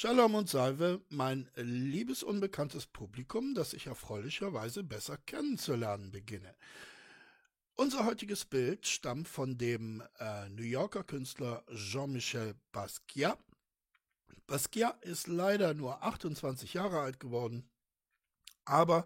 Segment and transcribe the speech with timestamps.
[0.00, 6.54] Shalom und Salve, mein liebes unbekanntes Publikum, das ich erfreulicherweise besser kennenzulernen beginne.
[7.74, 13.40] Unser heutiges Bild stammt von dem äh, New Yorker Künstler Jean-Michel Basquiat.
[14.46, 17.68] Basquiat ist leider nur 28 Jahre alt geworden,
[18.66, 19.04] aber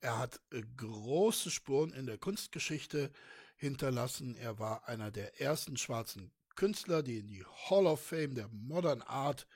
[0.00, 3.10] er hat äh, große Spuren in der Kunstgeschichte
[3.56, 4.34] hinterlassen.
[4.36, 9.02] Er war einer der ersten schwarzen Künstler, die in die Hall of Fame der Modern
[9.02, 9.46] Art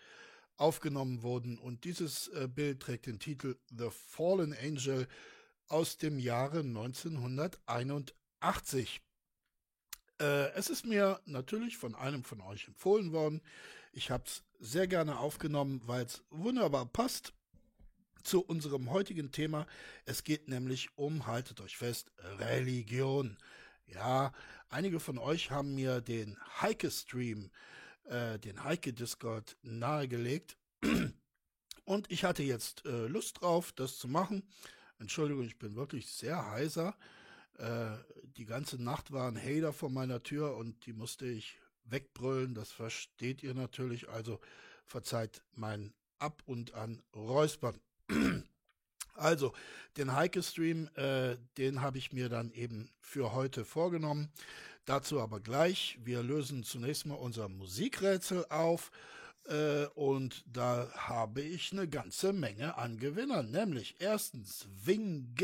[0.56, 1.58] aufgenommen wurden.
[1.58, 5.06] Und dieses äh, Bild trägt den Titel The Fallen Angel
[5.68, 9.02] aus dem Jahre 1981.
[10.20, 13.42] Äh, es ist mir natürlich von einem von euch empfohlen worden.
[13.92, 17.34] Ich habe es sehr gerne aufgenommen, weil es wunderbar passt
[18.22, 19.66] zu unserem heutigen Thema.
[20.04, 23.36] Es geht nämlich um, haltet euch fest, Religion.
[23.86, 24.32] Ja,
[24.68, 27.50] einige von euch haben mir den Heike-Stream äh,
[28.08, 30.56] den Heike Discord nahegelegt.
[31.86, 34.42] Und ich hatte jetzt äh, Lust drauf, das zu machen.
[34.98, 36.96] Entschuldigung, ich bin wirklich sehr heiser.
[37.58, 37.96] Äh,
[38.36, 42.54] die ganze Nacht waren Hater vor meiner Tür und die musste ich wegbrüllen.
[42.54, 44.08] Das versteht ihr natürlich.
[44.08, 44.40] Also
[44.84, 47.80] verzeiht mein ab und an Räuspern.
[49.16, 49.52] Also,
[49.96, 54.30] den Heike-Stream, äh, den habe ich mir dann eben für heute vorgenommen.
[54.84, 55.98] Dazu aber gleich.
[56.04, 58.90] Wir lösen zunächst mal unser Musikrätsel auf.
[59.48, 63.50] Äh, und da habe ich eine ganze Menge an Gewinnern.
[63.50, 65.34] Nämlich erstens Wing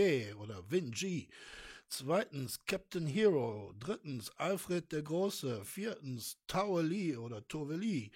[0.41, 0.95] oder Wing
[1.89, 3.75] Zweitens Captain Hero.
[3.79, 5.65] Drittens Alfred der Große.
[5.65, 8.11] Viertens Tower Lee oder Tove Lee.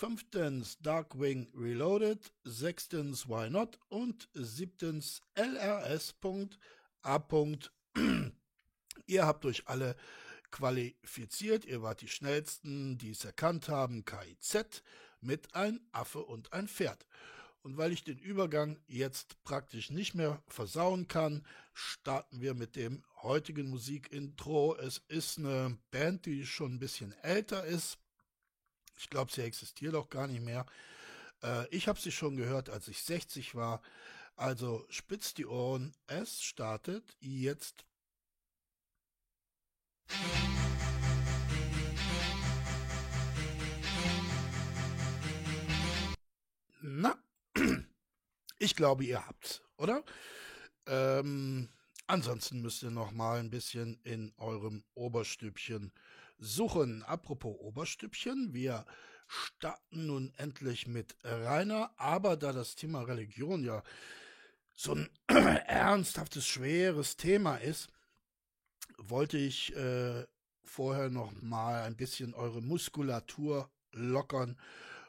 [0.00, 2.32] Fünftens Darkwing Reloaded.
[2.44, 3.78] Sechstens Why Not.
[3.90, 7.18] Und siebtens LRS.A.
[9.06, 9.96] Ihr habt euch alle
[10.50, 11.66] qualifiziert.
[11.66, 14.06] Ihr wart die schnellsten, die es erkannt haben.
[14.06, 14.82] KIZ
[15.20, 17.04] mit ein Affe und ein Pferd.
[17.60, 23.04] Und weil ich den Übergang jetzt praktisch nicht mehr versauen kann, starten wir mit dem
[23.22, 24.76] heutigen Musikintro.
[24.76, 27.98] Es ist eine Band, die schon ein bisschen älter ist.
[29.00, 30.66] Ich glaube, sie existiert auch gar nicht mehr.
[31.42, 33.80] Äh, ich habe sie schon gehört, als ich 60 war.
[34.36, 35.94] Also spitzt die Ohren.
[36.06, 37.86] Es startet jetzt
[46.82, 47.16] na,
[48.58, 50.04] ich glaube, ihr habt's, oder?
[50.86, 51.70] Ähm,
[52.06, 55.92] ansonsten müsst ihr noch mal ein bisschen in eurem Oberstübchen
[56.40, 57.02] suchen.
[57.04, 58.84] Apropos Oberstübchen, wir
[59.28, 63.82] starten nun endlich mit Rainer, aber da das Thema Religion ja
[64.74, 67.88] so ein ernsthaftes, schweres Thema ist,
[68.98, 70.26] wollte ich äh,
[70.64, 74.58] vorher noch mal ein bisschen eure Muskulatur lockern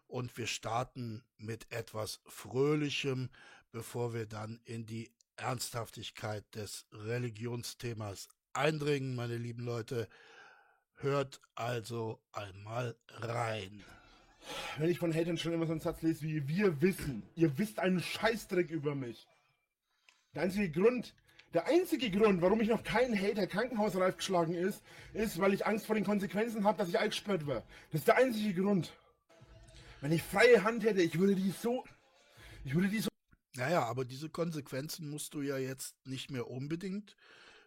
[0.08, 3.30] und wir starten mit etwas Fröhlichem,
[3.72, 10.10] bevor wir dann in die Ernsthaftigkeit des Religionsthemas eindringen, meine lieben Leute.
[11.02, 13.84] Hört also einmal rein.
[14.78, 17.80] Wenn ich von Hatern schon immer so einen Satz lese wie wir wissen, ihr wisst
[17.80, 19.28] einen Scheißdreck über mich.
[20.36, 21.16] Der einzige Grund,
[21.56, 25.88] der einzige Grund, warum ich noch keinen Hater krankenhausreif geschlagen ist, ist, weil ich Angst
[25.88, 27.64] vor den Konsequenzen habe, dass ich eingesperrt war.
[27.92, 28.94] Das ist der einzige Grund.
[30.02, 31.84] Wenn ich freie Hand hätte, ich würde die so.
[32.64, 33.10] Ich würde die so.
[33.56, 37.16] Naja, aber diese Konsequenzen musst du ja jetzt nicht mehr unbedingt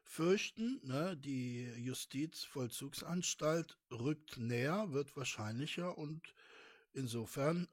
[0.04, 0.80] fürchten.
[0.84, 1.16] Ne?
[1.16, 6.34] Die Justizvollzugsanstalt rückt näher, wird wahrscheinlicher und
[6.92, 7.68] insofern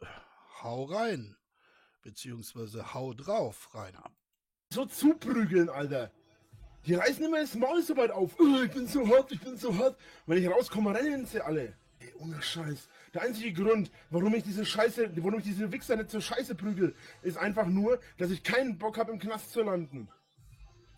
[0.62, 1.36] hau rein.
[2.02, 4.12] Beziehungsweise hau drauf, Rainer
[4.72, 6.12] so zuprügeln, Alter.
[6.86, 8.32] Die reißen immer das Maul so weit auf.
[8.40, 9.98] Oh, ich bin so hart, ich bin so hart.
[10.26, 11.74] Wenn ich rauskomme, rennen sie alle.
[12.00, 12.90] Ey, ohne Scheiß.
[13.14, 16.96] Der einzige Grund, warum ich diese Scheiße, warum ich diese Wichser nicht zur Scheiße prügel,
[17.22, 20.10] ist einfach nur, dass ich keinen Bock habe, im Knast zu landen.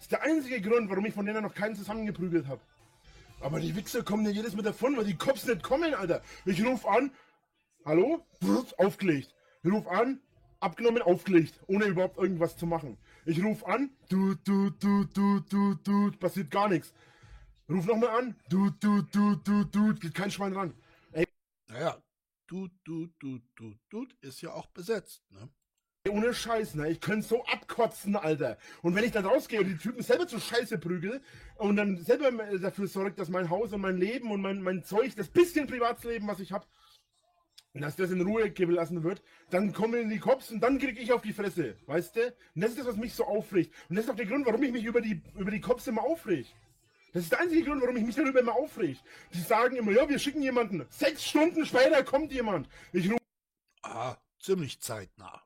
[0.03, 2.59] Das ist der einzige Grund, warum ich von denen noch keinen zusammengeprügelt habe.
[3.39, 6.21] Aber die Wichser kommen ja jedes Mal davon, weil die Cops nicht kommen, Alter.
[6.43, 7.09] Ich ruf an,
[7.85, 8.21] hallo,
[8.75, 9.33] aufgelegt.
[9.63, 10.19] Ich ruf an,
[10.59, 12.97] abgenommen, aufgelegt, ohne überhaupt irgendwas zu machen.
[13.25, 16.93] Ich ruf an, du, du, du, du, du, du, passiert gar nichts.
[17.69, 20.73] Ruf nochmal an, du, du, du, du, du, geht kein Schwein ran.
[21.13, 21.25] Ey.
[21.69, 21.97] Naja,
[22.47, 25.47] du, du, du, du, du, ist ja auch besetzt, ne?
[26.09, 26.89] Ohne Scheiß, ne?
[26.89, 28.57] Ich könnte so abkotzen, Alter.
[28.81, 31.21] Und wenn ich dann rausgehe und die Typen selber zur Scheiße prügel
[31.55, 35.15] und dann selber dafür sorgt, dass mein Haus und mein Leben und mein, mein Zeug,
[35.15, 36.65] das bisschen Privatsleben, was ich habe,
[37.73, 41.21] dass das in Ruhe gelassen wird, dann kommen die Cops und dann kriege ich auf
[41.21, 42.25] die Fresse, weißt du?
[42.53, 43.73] Und das ist das, was mich so aufregt.
[43.87, 46.03] Und das ist auch der Grund, warum ich mich über die, über die Cops immer
[46.03, 46.47] aufreg.
[47.13, 48.97] Das ist der einzige Grund, warum ich mich darüber immer aufreg.
[49.33, 50.85] Die sagen immer, ja, wir schicken jemanden.
[50.89, 52.67] Sechs Stunden später kommt jemand.
[52.91, 53.21] Ich rufe.
[53.83, 55.41] Ah, ziemlich zeitnah.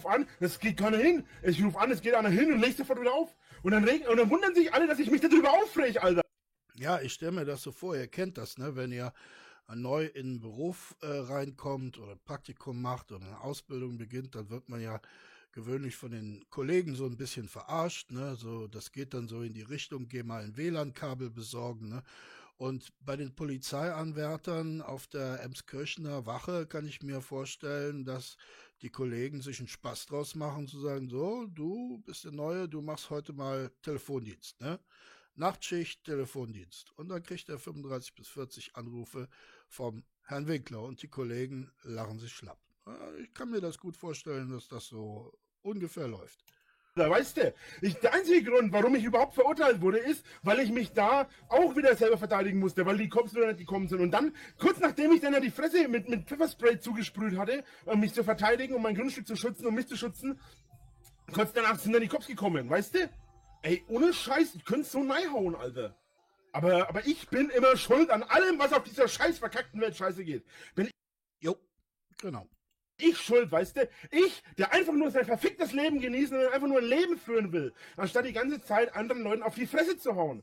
[0.00, 1.26] Ich ruf an, das geht keiner hin.
[1.42, 3.36] Ich ruf an, es geht einer hin und legt sofort wieder auf.
[3.62, 6.22] Und dann, und dann wundern sich alle, dass ich mich darüber aufreg, Alter.
[6.76, 8.74] Ja, ich stelle mir das so vor, ihr kennt das, ne?
[8.76, 9.12] Wenn ihr
[9.74, 14.48] neu in den Beruf äh, reinkommt oder ein Praktikum macht oder eine Ausbildung beginnt, dann
[14.48, 15.02] wird man ja
[15.52, 18.36] gewöhnlich von den Kollegen so ein bisschen verarscht, ne?
[18.36, 22.02] So, das geht dann so in die Richtung, geh mal ein WLAN-Kabel besorgen, ne?
[22.56, 28.36] Und bei den Polizeianwärtern auf der Emskirchener Wache kann ich mir vorstellen, dass
[28.82, 32.80] die Kollegen sich einen Spaß draus machen, zu sagen, so, du bist der Neue, du
[32.80, 34.80] machst heute mal Telefondienst, ne?
[35.36, 36.92] Nachtschicht, Telefondienst.
[36.96, 39.28] Und dann kriegt er 35 bis 40 Anrufe
[39.68, 42.60] vom Herrn Winkler und die Kollegen lachen sich schlapp.
[43.22, 46.44] Ich kann mir das gut vorstellen, dass das so ungefähr läuft.
[46.96, 50.92] Weißt du, ich, der einzige Grund, warum ich überhaupt verurteilt wurde, ist, weil ich mich
[50.92, 54.00] da auch wieder selber verteidigen musste, weil die Cops wieder nicht gekommen sind.
[54.00, 58.00] Und dann, kurz nachdem ich dann ja die Fresse mit, mit Pfefferspray zugesprüht hatte, um
[58.00, 60.40] mich zu verteidigen, um mein Grundstück zu schützen, um mich zu schützen,
[61.32, 63.10] kurz danach sind dann die Cops gekommen, weißt du?
[63.62, 65.96] Ey, ohne Scheiß, ich könnte so neihauen, Alter.
[66.52, 70.24] Aber, aber ich bin immer schuld an allem, was auf dieser scheiß verkackten Welt scheiße
[70.24, 70.44] geht.
[70.74, 70.90] Bin
[71.40, 71.56] Jo,
[72.20, 72.48] genau.
[73.02, 73.88] Ich schuld, weißt du?
[74.10, 77.72] Ich, der einfach nur sein verficktes Leben genießen und einfach nur ein Leben führen will,
[77.96, 80.42] anstatt die ganze Zeit anderen Leuten auf die Fresse zu hauen.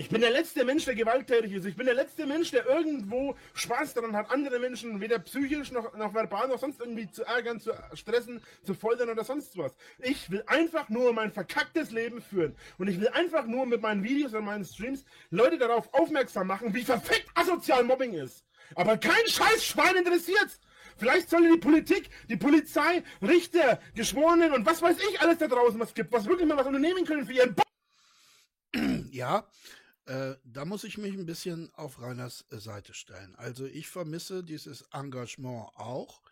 [0.00, 1.64] Ich bin der letzte Mensch, der gewalttätig ist.
[1.64, 5.92] Ich bin der letzte Mensch, der irgendwo Spaß daran hat, andere Menschen weder psychisch noch,
[5.96, 9.74] noch verbal noch sonst irgendwie zu ärgern, zu stressen, zu foltern oder sonst was.
[9.98, 12.54] Ich will einfach nur mein verkacktes Leben führen.
[12.78, 16.72] Und ich will einfach nur mit meinen Videos und meinen Streams Leute darauf aufmerksam machen,
[16.74, 18.44] wie verfickt asozial Mobbing ist.
[18.76, 20.60] Aber kein scheiß Schwein interessiert's.
[20.98, 25.78] Vielleicht sollte die Politik, die Polizei, Richter, Geschworenen und was weiß ich alles da draußen
[25.78, 27.62] was gibt, was wirklich mal was unternehmen können für ihren Bo
[29.10, 29.48] Ja,
[30.06, 33.34] äh, da muss ich mich ein bisschen auf Reiners äh, Seite stellen.
[33.36, 36.22] Also ich vermisse dieses Engagement auch.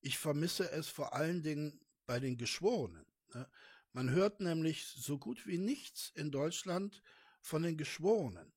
[0.00, 3.06] Ich vermisse es vor allen Dingen bei den Geschworenen.
[3.32, 3.48] Ne?
[3.92, 7.02] Man hört nämlich so gut wie nichts in Deutschland
[7.40, 8.52] von den Geschworenen,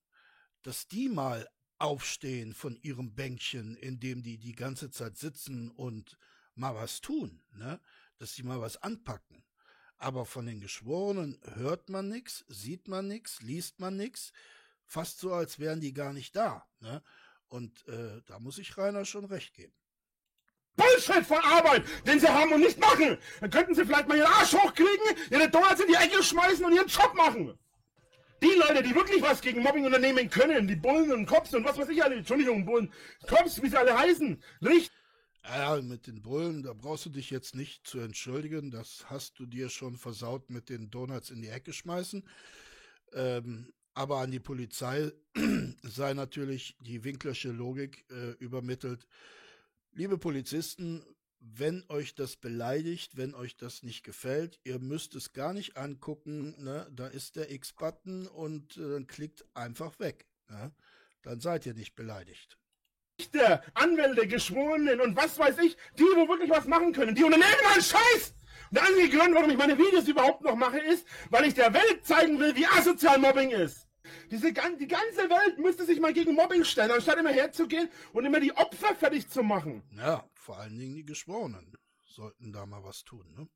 [0.62, 6.16] dass die mal aufstehen von ihrem Bänkchen, in dem die die ganze Zeit sitzen und
[6.54, 7.80] mal was tun, ne?
[8.18, 9.44] dass sie mal was anpacken.
[9.98, 14.32] Aber von den Geschworenen hört man nichts, sieht man nichts, liest man nichts.
[14.84, 16.66] Fast so, als wären die gar nicht da.
[16.80, 17.02] Ne?
[17.48, 19.72] Und äh, da muss ich Rainer schon recht geben.
[20.76, 23.16] Bullshit von Arbeit, den sie haben und nicht machen.
[23.40, 26.72] Dann könnten sie vielleicht mal ihren Arsch hochkriegen, ihre Donuts in die Ecke schmeißen und
[26.74, 27.58] ihren Job machen.
[28.42, 31.78] Die Leute, die wirklich was gegen Mobbing unternehmen können, die Bullen und Cops und was
[31.78, 32.92] weiß ich alle, Entschuldigung, Bullen,
[33.26, 34.90] Cops, wie sie alle heißen, richtig.
[35.48, 38.72] Ja, mit den Bullen, da brauchst du dich jetzt nicht zu entschuldigen.
[38.72, 42.28] Das hast du dir schon versaut mit den Donuts in die Ecke schmeißen.
[43.12, 45.12] Ähm, aber an die Polizei
[45.82, 49.06] sei natürlich die Winklersche Logik äh, übermittelt.
[49.92, 51.02] Liebe Polizisten,
[51.54, 56.54] wenn euch das beleidigt, wenn euch das nicht gefällt, ihr müsst es gar nicht angucken,
[56.62, 56.86] ne?
[56.90, 60.26] da ist der X-Button und äh, dann klickt einfach weg.
[60.48, 60.72] Ne?
[61.22, 62.58] Dann seid ihr nicht beleidigt.
[63.20, 67.66] Richter, Anwälte, Geschworenen und was weiß ich, die, wo wirklich was machen können, die unternehmen
[67.72, 68.34] einen Scheiß!
[68.70, 71.72] Und der einzige Grund, warum ich meine Videos überhaupt noch mache, ist, weil ich der
[71.72, 73.86] Welt zeigen will, wie asozial Mobbing ist.
[74.30, 78.40] Diese, die ganze Welt müsste sich mal gegen Mobbing stellen, anstatt immer herzugehen und immer
[78.40, 79.82] die Opfer fertig zu machen.
[79.96, 83.26] Ja, vor allen Dingen die Geschworenen sollten da mal was tun.
[83.36, 83.48] Ne?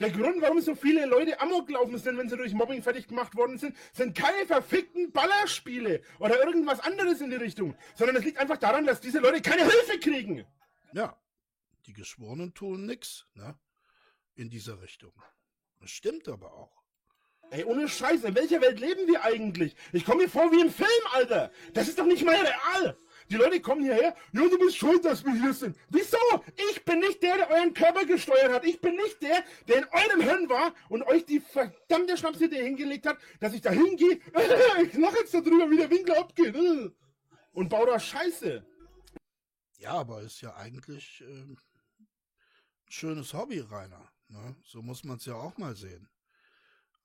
[0.00, 3.36] Der Grund, warum so viele Leute Amok laufen sind, wenn sie durch Mobbing fertig gemacht
[3.36, 8.38] worden sind, sind keine verfickten Ballerspiele oder irgendwas anderes in die Richtung, sondern es liegt
[8.38, 10.44] einfach daran, dass diese Leute keine Hilfe kriegen.
[10.92, 11.16] Ja,
[11.86, 13.58] die Geschworenen tun nix, ne?
[14.34, 15.12] In dieser Richtung.
[15.80, 16.83] Das stimmt aber auch.
[17.50, 19.76] Ey, ohne Scheiß, in welcher Welt leben wir eigentlich?
[19.92, 21.50] Ich komme mir vor wie im Film, Alter.
[21.72, 22.96] Das ist doch nicht mal real.
[23.30, 25.76] Die Leute kommen hierher, ja, du bist schuld, dass wir hier sind.
[25.88, 26.18] Wieso?
[26.70, 28.64] Ich bin nicht der, der euren Körper gesteuert hat.
[28.64, 33.06] Ich bin nicht der, der in eurem Hirn war und euch die verdammte Schnapsidee hingelegt
[33.06, 34.20] hat, dass ich da hingehe.
[34.82, 36.54] ich lache jetzt darüber, wie der Winkler abgeht.
[37.52, 38.66] Und baue da Scheiße.
[39.78, 41.56] Ja, aber ist ja eigentlich ähm,
[42.00, 42.06] ein
[42.88, 44.10] schönes Hobby, Rainer.
[44.26, 44.56] Ne?
[44.64, 46.08] So muss man es ja auch mal sehen.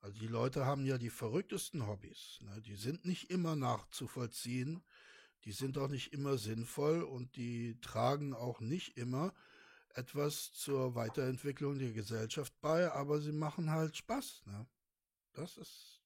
[0.00, 2.38] Also die Leute haben ja die verrücktesten Hobbys.
[2.42, 2.62] Ne?
[2.62, 4.82] Die sind nicht immer nachzuvollziehen,
[5.44, 9.34] die sind auch nicht immer sinnvoll und die tragen auch nicht immer
[9.94, 14.42] etwas zur Weiterentwicklung der Gesellschaft bei, aber sie machen halt Spaß.
[14.46, 14.66] Ne?
[15.32, 16.00] Das ist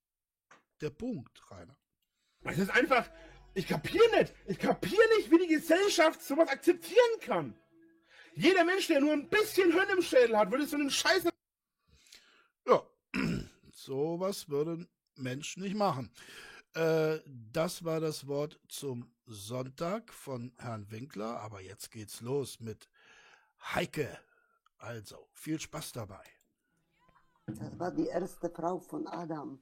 [0.80, 1.76] der Punkt, Rainer.
[2.44, 3.08] Es ist einfach,
[3.54, 7.54] ich kapiere nicht, ich kapiere nicht, wie die Gesellschaft sowas akzeptieren kann.
[8.34, 11.24] Jeder Mensch, der nur ein bisschen Hirn im Schädel hat, würde so einen Scheiß
[13.84, 16.10] sowas würden Menschen nicht machen.
[16.74, 22.88] Äh, das war das Wort zum Sonntag von Herrn Winkler, aber jetzt geht's los mit
[23.74, 24.18] Heike
[24.78, 26.24] Also, viel Spaß dabei.
[27.46, 29.60] Das war die erste Frau von Adam.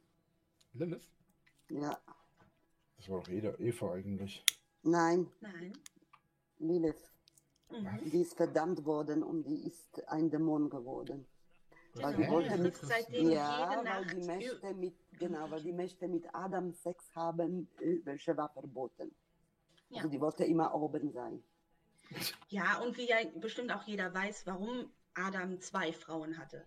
[0.72, 1.08] Lilith?
[1.68, 1.98] Ja.
[2.96, 4.44] Das war doch Eva eigentlich.
[4.82, 5.72] Nein, Nein.
[6.58, 7.10] Lilith.
[7.70, 8.10] Mhm.
[8.10, 11.26] Die ist verdammt worden und die ist ein Dämon geworden.
[11.94, 12.32] Weil die Genau.
[12.32, 17.68] wollte mit, ja, weil die Mächte mit, genau, weil die Mächte mit Adam Sex haben,
[18.04, 19.14] welche war verboten.
[19.90, 19.98] Ja.
[19.98, 21.42] Also die wollte immer oben sein.
[22.48, 26.66] Ja, und wie ja bestimmt auch jeder weiß, warum Adam zwei Frauen hatte.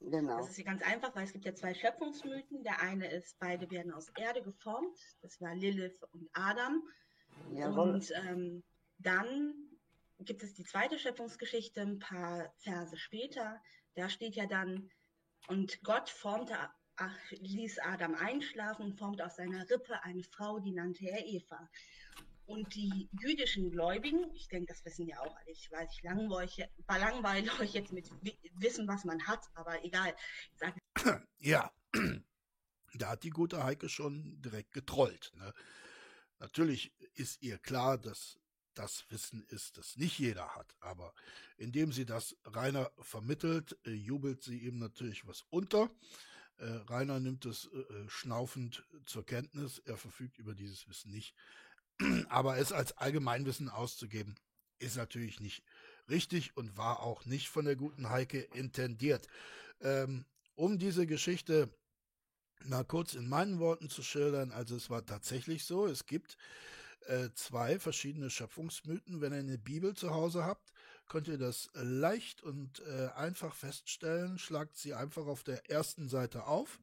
[0.00, 0.38] Genau.
[0.38, 2.62] Das ist ja ganz einfach, weil es gibt ja zwei Schöpfungsmythen.
[2.62, 4.98] Der eine ist, beide werden aus Erde geformt.
[5.22, 6.82] Das war Lilith und Adam.
[7.52, 7.90] Jawohl.
[7.90, 8.62] Und ähm,
[8.98, 9.54] dann
[10.20, 13.60] gibt es die zweite Schöpfungsgeschichte, ein paar Verse später.
[13.98, 14.88] Da steht ja dann,
[15.48, 16.56] und Gott formte,
[16.94, 21.68] ach, ließ Adam einschlafen und formte aus seiner Rippe eine Frau, die nannte er Eva.
[22.46, 26.70] Und die jüdischen Gläubigen, ich denke, das wissen ja auch alle, ich weiß, ich langweile,
[26.86, 30.14] langweile euch jetzt mit Wi- Wissen, was man hat, aber egal.
[30.54, 30.80] Sage,
[31.38, 31.72] Ja,
[32.94, 35.32] da hat die gute Heike schon direkt getrollt.
[35.34, 35.52] Ne?
[36.38, 38.38] Natürlich ist ihr klar, dass
[38.78, 40.76] das Wissen ist, das nicht jeder hat.
[40.80, 41.12] Aber
[41.56, 45.90] indem sie das Rainer vermittelt, äh, jubelt sie ihm natürlich was unter.
[46.58, 49.80] Äh, Rainer nimmt es äh, äh, schnaufend zur Kenntnis.
[49.84, 51.34] Er verfügt über dieses Wissen nicht.
[52.28, 54.36] Aber es als Allgemeinwissen auszugeben,
[54.78, 55.64] ist natürlich nicht
[56.08, 59.26] richtig und war auch nicht von der guten Heike intendiert.
[59.80, 61.68] Ähm, um diese Geschichte
[62.64, 66.36] mal kurz in meinen Worten zu schildern, also es war tatsächlich so, es gibt
[67.06, 69.20] äh, zwei verschiedene Schöpfungsmythen.
[69.20, 70.72] Wenn ihr eine Bibel zu Hause habt,
[71.08, 74.38] könnt ihr das leicht und äh, einfach feststellen.
[74.38, 76.80] Schlagt sie einfach auf der ersten Seite auf.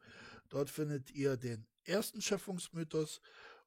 [0.49, 3.21] Dort findet ihr den ersten Schöpfungsmythos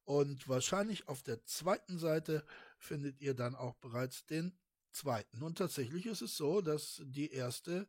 [0.05, 2.45] und wahrscheinlich auf der zweiten Seite
[2.79, 4.53] findet ihr dann auch bereits den
[4.91, 5.43] zweiten.
[5.43, 7.87] Und tatsächlich ist es so, dass die erste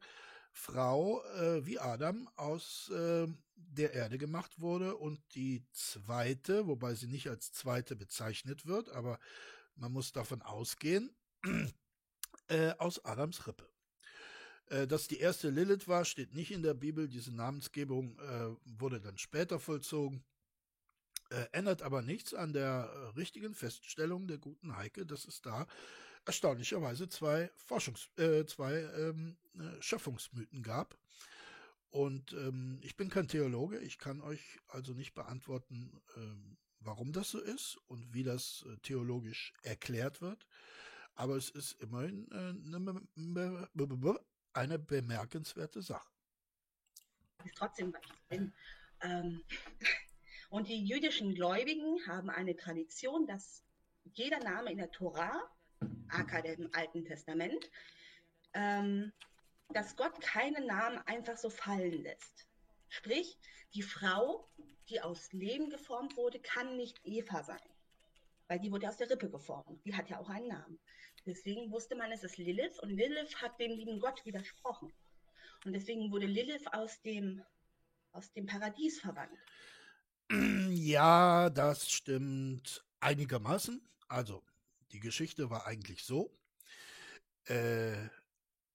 [0.52, 7.08] Frau äh, wie Adam aus äh, der Erde gemacht wurde und die zweite, wobei sie
[7.08, 9.20] nicht als zweite bezeichnet wird, aber
[9.76, 11.16] man muss davon ausgehen,
[12.48, 13.70] äh, aus Adams Rippe.
[14.70, 17.08] Äh, dass die erste Lilith war, steht nicht in der Bibel.
[17.08, 20.24] Diese Namensgebung äh, wurde dann später vollzogen.
[21.32, 25.68] Äh, ändert aber nichts an der richtigen Feststellung der guten Heike, dass es da
[26.30, 30.96] erstaunlicherweise zwei Forschungs-, äh, zwei ähm, äh, Schöpfungsmythen gab.
[31.90, 37.32] Und ähm, ich bin kein Theologe, ich kann euch also nicht beantworten, ähm, warum das
[37.32, 40.46] so ist und wie das äh, theologisch erklärt wird.
[41.16, 43.02] Aber es ist immerhin äh, eine,
[43.98, 46.08] be- eine bemerkenswerte Sache.
[47.56, 48.54] trotzdem was drin.
[49.02, 49.44] Ähm,
[50.50, 53.64] und die jüdischen Gläubigen haben eine Tradition, dass
[54.14, 55.42] jeder Name in der Tora,
[56.10, 57.70] aka dem Alten Testament,
[58.54, 59.12] ähm,
[59.74, 62.48] dass Gott keinen Namen einfach so fallen lässt.
[62.88, 63.38] Sprich,
[63.74, 64.50] die Frau,
[64.90, 67.60] die aus Leben geformt wurde, kann nicht Eva sein,
[68.48, 69.86] weil die wurde aus der Rippe geformt.
[69.86, 70.80] Die hat ja auch einen Namen.
[71.26, 74.92] Deswegen wusste man, es ist Lilith und Lilith hat dem lieben Gott widersprochen.
[75.66, 77.44] Und deswegen wurde Lilith aus dem,
[78.14, 79.38] aus dem Paradies verbannt.
[80.70, 83.82] Ja, das stimmt einigermaßen.
[84.08, 84.44] Also,
[84.92, 86.36] die Geschichte war eigentlich so.
[87.46, 88.10] Äh,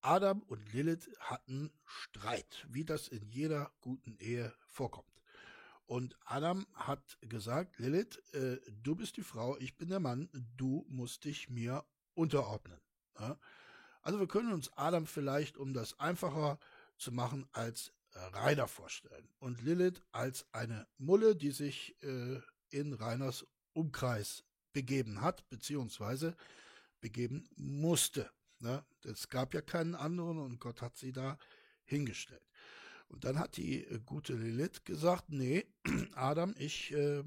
[0.00, 5.08] Adam und Lilith hatten Streit, wie das in jeder guten Ehe vorkommt.
[5.86, 10.84] Und Adam hat gesagt, Lilith, äh, du bist die Frau, ich bin der Mann, du
[10.88, 12.80] musst dich mir unterordnen.
[13.18, 13.38] Ja?
[14.02, 16.58] Also wir können uns Adam vielleicht, um das einfacher
[16.96, 19.28] zu machen, als Rainer vorstellen.
[19.38, 22.40] Und Lilith als eine Mulle, die sich äh,
[22.70, 24.44] in Rainers Umkreis
[24.74, 26.36] begeben hat, beziehungsweise
[27.00, 28.30] begeben musste.
[28.58, 28.84] Ne?
[29.04, 31.38] Es gab ja keinen anderen und Gott hat sie da
[31.84, 32.46] hingestellt.
[33.08, 35.66] Und dann hat die äh, gute Lilith gesagt, nee,
[36.14, 37.22] Adam, ich, äh,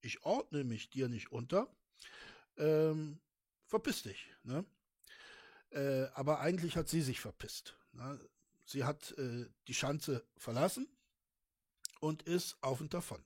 [0.00, 1.68] ich ordne mich dir nicht unter.
[2.56, 3.20] Ähm,
[3.66, 4.32] verpiss dich.
[4.42, 4.64] Ne?
[5.70, 7.76] Äh, aber eigentlich hat sie sich verpisst.
[7.92, 8.18] Ne?
[8.64, 10.88] Sie hat äh, die Schanze verlassen
[12.00, 13.24] und ist auf und davon.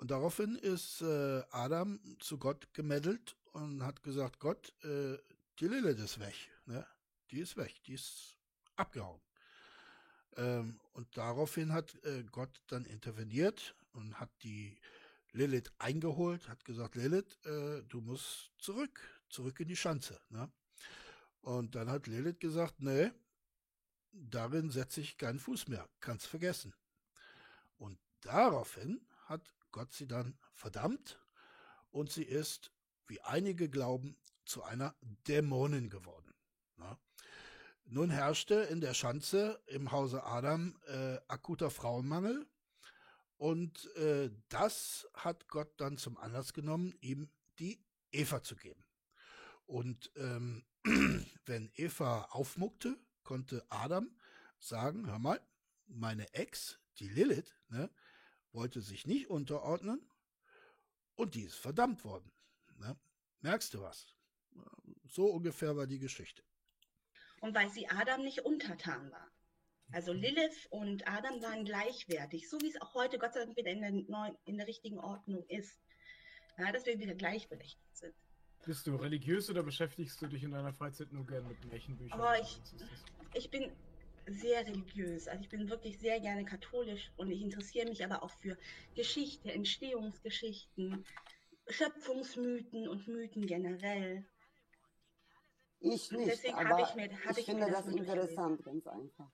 [0.00, 5.18] Und daraufhin ist äh, Adam zu Gott gemeddelt und hat gesagt, Gott, äh,
[5.58, 6.34] die Lilith ist weg.
[6.64, 6.86] Ne?
[7.30, 8.34] Die ist weg, die ist
[8.76, 9.20] abgehauen.
[10.38, 14.78] Ähm, und daraufhin hat äh, Gott dann interveniert und hat die
[15.32, 20.18] Lilith eingeholt, hat gesagt, Lilith, äh, du musst zurück, zurück in die Schanze.
[20.30, 20.50] Ne?
[21.42, 23.10] Und dann hat Lilith gesagt, nee,
[24.12, 26.72] darin setze ich keinen Fuß mehr, kannst vergessen.
[27.76, 29.42] Und daraufhin hat
[29.72, 31.20] Gott sie dann verdammt
[31.90, 32.72] und sie ist,
[33.06, 34.94] wie einige glauben, zu einer
[35.26, 36.34] Dämonin geworden.
[36.76, 36.98] Na?
[37.90, 42.46] nun herrschte in der Schanze im Hause Adam äh, akuter Frauenmangel.
[43.36, 48.84] Und äh, das hat Gott dann zum Anlass genommen, ihm die Eva zu geben.
[49.66, 50.64] Und ähm,
[51.46, 54.10] wenn Eva aufmuckte, konnte Adam
[54.58, 55.40] sagen, hör mal,
[55.86, 57.90] meine Ex, die Lilith, ne,
[58.52, 60.00] wollte sich nicht unterordnen
[61.14, 62.30] und die ist verdammt worden.
[62.78, 62.98] Ne?
[63.40, 64.14] Merkst du was?
[65.04, 66.42] So ungefähr war die Geschichte.
[67.40, 69.30] Und weil sie Adam nicht untertan war.
[69.92, 73.70] Also Lilith und Adam waren gleichwertig, so wie es auch heute Gott sei Dank wieder
[73.70, 75.80] in der, neuen, in der richtigen Ordnung ist.
[76.58, 78.14] Ja, dass wir wieder gleichberechtigt sind.
[78.66, 82.20] Bist du religiös oder beschäftigst du dich in deiner Freizeit nur gern mit Märchenbüchern?
[82.20, 82.60] Oh, ich,
[83.34, 83.72] ich bin
[84.34, 85.28] sehr religiös.
[85.28, 88.56] Also ich bin wirklich sehr gerne katholisch und ich interessiere mich aber auch für
[88.94, 91.04] Geschichte, Entstehungsgeschichten,
[91.68, 94.24] Schöpfungsmythen und Mythen generell.
[95.80, 99.30] Ich nicht, Deswegen aber ich mir- ich ich mir finde das das interessant, ganz einfach.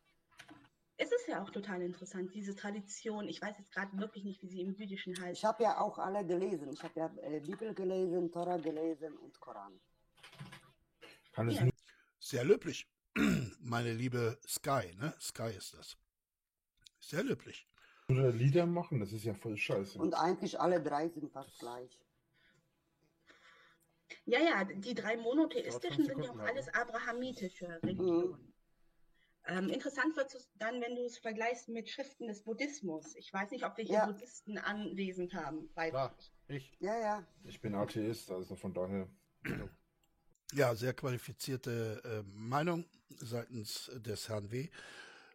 [0.98, 3.28] Es ist ja auch total interessant, diese Tradition.
[3.28, 5.44] Ich weiß jetzt gerade wirklich nicht, wie sie im Jüdischen Ich heißt.
[5.44, 6.72] habe ja auch alle gelesen.
[6.72, 9.78] Ich habe ja äh, Bibel gelesen, Tora gelesen und Koran.
[11.32, 11.64] Kann es Ja.
[11.64, 11.76] nicht
[12.18, 12.88] Sehr löblich.
[13.60, 15.14] Meine liebe Sky, ne?
[15.20, 15.96] Sky ist das.
[17.00, 17.66] Sehr löblich.
[18.08, 19.00] nur Lieder machen?
[19.00, 19.98] Das ist ja voll scheiße.
[19.98, 21.98] Und eigentlich alle drei sind fast gleich.
[24.24, 28.52] Ja, ja, die drei monotheistischen sind ja auch Sekunden, alles abrahamitische Religionen.
[29.46, 33.14] Ähm, interessant wird es dann, wenn du es vergleichst mit Schriften des Buddhismus.
[33.14, 34.06] Ich weiß nicht, ob wir hier Ja.
[34.06, 35.72] Buddhisten anwesend haben.
[35.74, 36.16] Klar,
[36.48, 36.76] ich.
[36.80, 37.26] Ja, ja.
[37.44, 39.08] Ich bin Atheist, also von daher.
[40.52, 42.86] Ja, sehr qualifizierte äh, Meinung
[43.18, 44.68] seitens des Herrn W.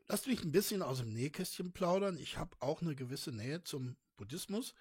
[0.08, 2.18] Lasst mich ein bisschen aus dem Nähkästchen plaudern.
[2.18, 4.74] Ich habe auch eine gewisse Nähe zum Buddhismus.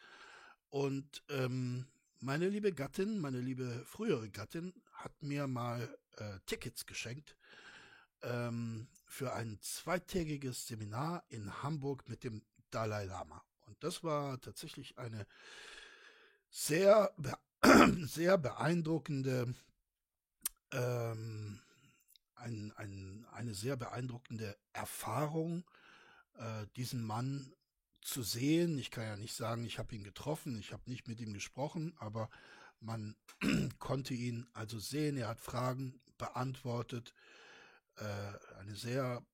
[0.68, 1.86] Und ähm,
[2.20, 7.36] meine liebe Gattin, meine liebe frühere Gattin, hat mir mal äh, Tickets geschenkt
[8.22, 13.42] ähm, für ein zweitägiges Seminar in Hamburg mit dem Dalai Lama.
[13.66, 15.26] Und das war tatsächlich eine
[16.50, 17.12] sehr,
[18.02, 19.54] sehr beeindruckende
[20.72, 21.60] ähm,
[22.34, 25.64] ein, ein, eine sehr beeindruckende Erfahrung,
[26.34, 27.52] äh, diesen Mann
[28.00, 28.78] zu sehen.
[28.78, 31.94] Ich kann ja nicht sagen, ich habe ihn getroffen, ich habe nicht mit ihm gesprochen,
[31.98, 32.30] aber
[32.80, 33.16] man
[33.78, 35.16] konnte ihn also sehen.
[35.16, 37.14] Er hat Fragen beantwortet.
[37.96, 39.24] Äh, eine sehr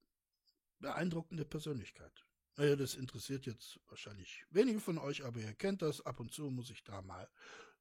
[0.80, 2.12] beeindruckende Persönlichkeit.
[2.56, 6.04] Naja, das interessiert jetzt wahrscheinlich wenige von euch, aber ihr kennt das.
[6.04, 7.28] Ab und zu muss ich da mal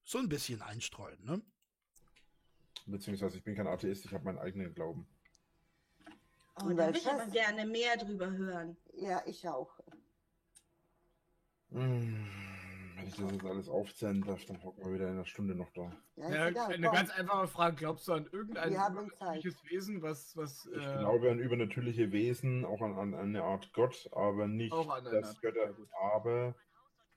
[0.04, 1.24] so ein bisschen einstreuen.
[1.24, 1.42] Ne?
[2.86, 5.08] Beziehungsweise ich bin kein Atheist, ich habe meinen eigenen Glauben.
[6.64, 8.78] Oh, da würde ich aber gerne mehr drüber hören.
[8.94, 9.80] Ja, ich auch.
[11.72, 12.26] Hm,
[12.96, 15.70] Wenn ich das jetzt alles aufzählen darf, dann hocken wir wieder in einer Stunde noch
[15.72, 15.92] da.
[16.16, 16.96] Ja, Ja, egal, eine komm.
[16.96, 17.76] ganz einfache Frage.
[17.76, 22.82] Glaubst du an irgendein übernatürliches Wesen, was, was Ich äh, glaube an übernatürliche Wesen, auch
[22.82, 24.74] an, an eine Art Gott, aber nicht
[25.12, 25.76] dass Götter,
[26.14, 26.56] aber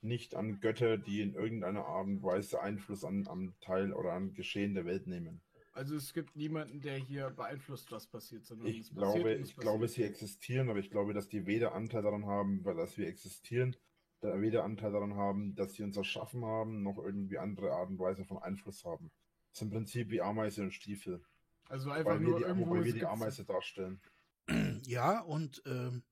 [0.01, 4.33] nicht an Götter, die in irgendeiner Art und Weise Einfluss an, am Teil oder an
[4.35, 5.41] Geschehen der Welt nehmen.
[5.79, 9.91] Also es gibt niemanden, der hier beeinflusst, was passiert, sondern Ich glaube, ich glaube, passiert.
[9.91, 13.77] sie existieren, aber ich glaube, dass die weder Anteil daran haben, weil dass wir existieren,
[14.21, 18.01] da weder Anteil daran haben, dass sie uns erschaffen haben, noch irgendwie andere Art und
[18.01, 19.13] Weise von Einfluss haben.
[19.53, 21.23] Das ist im Prinzip wie Ameise und Stiefel,
[21.69, 24.01] Also einfach wir nur die, irgendwo wobei wir die Ameise darstellen.
[24.87, 26.03] Ja, und ähm,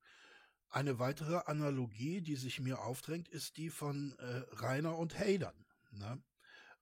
[0.69, 5.55] eine weitere Analogie, die sich mir aufdrängt, ist die von äh, Rainer und Heidern.
[5.91, 6.23] Ne?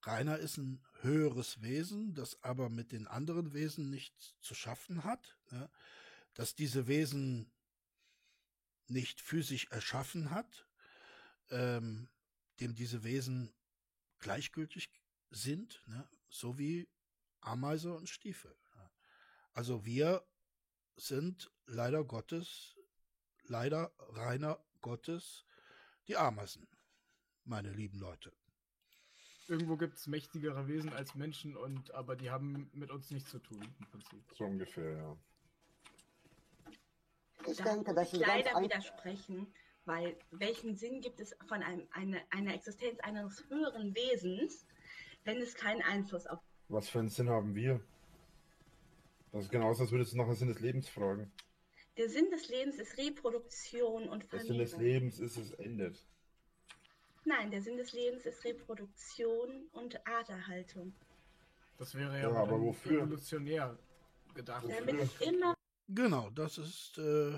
[0.03, 5.37] Rainer ist ein höheres Wesen, das aber mit den anderen Wesen nichts zu schaffen hat,
[5.51, 5.71] ne?
[6.35, 7.53] dass diese Wesen
[8.89, 10.67] nicht physisch erschaffen hat,
[11.51, 12.09] ähm,
[12.61, 13.55] dem diese Wesen
[14.19, 14.91] gleichgültig
[15.31, 16.09] sind, ne?
[16.29, 16.89] so wie
[17.41, 18.57] Ameise und Stiefel.
[18.75, 18.91] Ne?
[19.53, 20.27] Also wir
[20.97, 22.77] sind leider Gottes,
[23.45, 25.45] leider reiner Gottes,
[26.09, 26.69] die Ameisen,
[27.45, 28.33] meine lieben Leute.
[29.47, 33.39] Irgendwo gibt es mächtigere Wesen als Menschen und aber die haben mit uns nichts zu
[33.39, 34.25] tun im Prinzip.
[34.33, 35.17] So ungefähr, ja.
[37.47, 39.53] Ich Da denke, muss das ich ist ganz leider widersprechen,
[39.85, 44.67] weil welchen Sinn gibt es von einem, eine, einer Existenz eines höheren Wesens,
[45.25, 47.81] wenn es keinen Einfluss auf Was für einen Sinn haben wir?
[49.33, 51.31] Das ist genauso, als würdest du nach dem Sinn des Lebens fragen.
[51.97, 54.77] Der Sinn des Lebens ist Reproduktion und Der Sinn des.
[54.77, 56.05] Lebens ist, es endet.
[57.25, 60.93] Nein, der Sinn des Lebens ist Reproduktion und Arterhaltung.
[61.79, 63.01] Das wäre Ja, ja, aber wofür?
[63.03, 63.79] evolutionär
[64.35, 64.67] gedacht.
[64.69, 65.55] Damit es immer
[65.89, 67.33] Genau, das ist äh,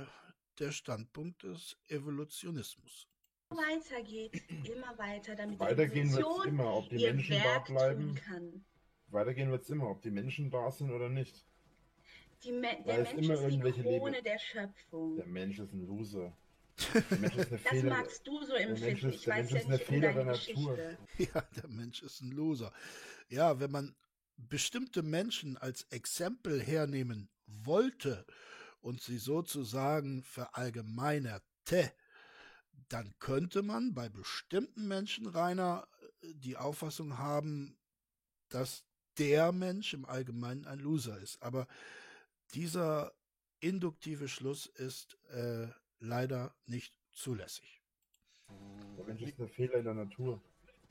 [0.59, 3.07] der Standpunkt des Evolutionismus.
[3.51, 8.15] weitergeht, immer weiter, damit die Weitergehen es Evolution immer, ob die Menschen da bleiben.
[8.15, 8.65] kann.
[9.09, 11.45] Weitergehen wird es immer, ob die Menschen da sind oder nicht.
[12.43, 15.17] Die Me der Mensch ist die irgendwelche Krone Leben- der Schöpfung.
[15.17, 16.37] Der Mensch ist ein Loser.
[16.77, 19.11] Das magst du so empfinden.
[19.11, 20.25] Ich weiß ja nicht um deine.
[20.25, 20.99] Geschichte.
[21.19, 22.73] Ja, der Mensch ist ein Loser.
[23.29, 23.97] Ja, wenn man
[24.37, 28.27] bestimmte Menschen als Exempel hernehmen wollte
[28.81, 31.93] und sie sozusagen verallgemeinerte,
[32.89, 35.89] dann könnte man bei bestimmten Menschen, Rainer,
[36.23, 37.79] die Auffassung haben,
[38.49, 38.85] dass
[39.19, 41.43] der Mensch im Allgemeinen ein Loser ist.
[41.43, 41.67] Aber
[42.55, 43.13] dieser
[43.61, 45.69] induktive Schluss ist äh,
[46.01, 47.83] leider nicht zulässig.
[48.97, 50.41] Der Mensch ist ein Fehler in der Natur.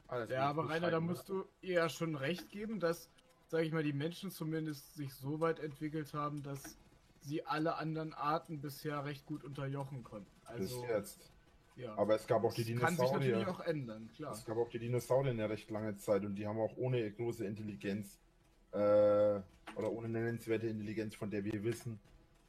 [0.08, 3.10] Alles Ja, aber Rainer, da musst du ihr ja schon recht geben, dass,
[3.48, 6.78] sage ich mal, die Menschen zumindest sich so weit entwickelt haben, dass
[7.22, 10.30] sie alle anderen Arten bisher recht gut unterjochen konnten.
[10.44, 11.32] Also, Bis jetzt.
[11.76, 11.96] ja.
[11.98, 13.50] Aber es gab auch die das kann sich natürlich Dinosaurier.
[13.50, 14.34] auch ändern, klar.
[14.34, 17.46] Es gab auch die Dinosaurier eine recht lange Zeit und die haben auch ohne große
[17.46, 18.20] Intelligenz
[18.74, 22.00] äh, oder ohne nennenswerte Intelligenz, von der wir wissen,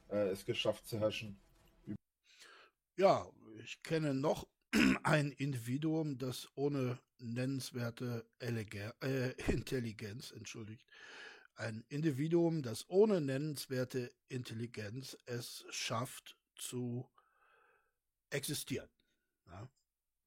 [0.09, 1.39] äh, es geschafft zu herrschen.
[2.97, 3.31] Ja,
[3.63, 4.47] ich kenne noch
[5.03, 10.83] ein Individuum, das ohne nennenswerte Elega äh, Intelligenz, entschuldigt,
[11.57, 17.07] ein Individuum, das ohne nennenswerte Intelligenz es schafft zu
[18.31, 18.89] existieren,
[19.45, 19.69] ja,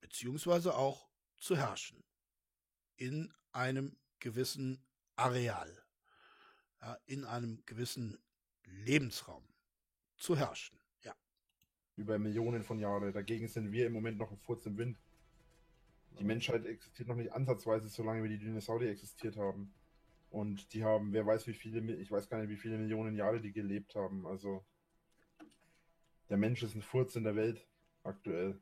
[0.01, 2.05] beziehungsweise auch zu herrschen
[2.95, 5.85] in einem gewissen Areal,
[6.83, 8.17] ja, in einem gewissen
[8.63, 9.49] Lebensraum
[10.17, 10.80] zu herrschen.
[12.01, 13.13] Über Millionen von Jahren.
[13.13, 14.97] Dagegen sind wir im Moment noch ein Furz im Wind.
[16.19, 19.75] Die Menschheit existiert noch nicht ansatzweise so lange, wie die Dinosaurier existiert haben.
[20.31, 23.43] Und die haben, wer weiß wie viele, ich weiß gar nicht, wie viele Millionen Jahre
[23.43, 24.27] die gelebt haben.
[24.27, 24.65] Also
[26.31, 27.69] der Mensch ist ein Furz in der Welt
[28.03, 28.59] aktuell.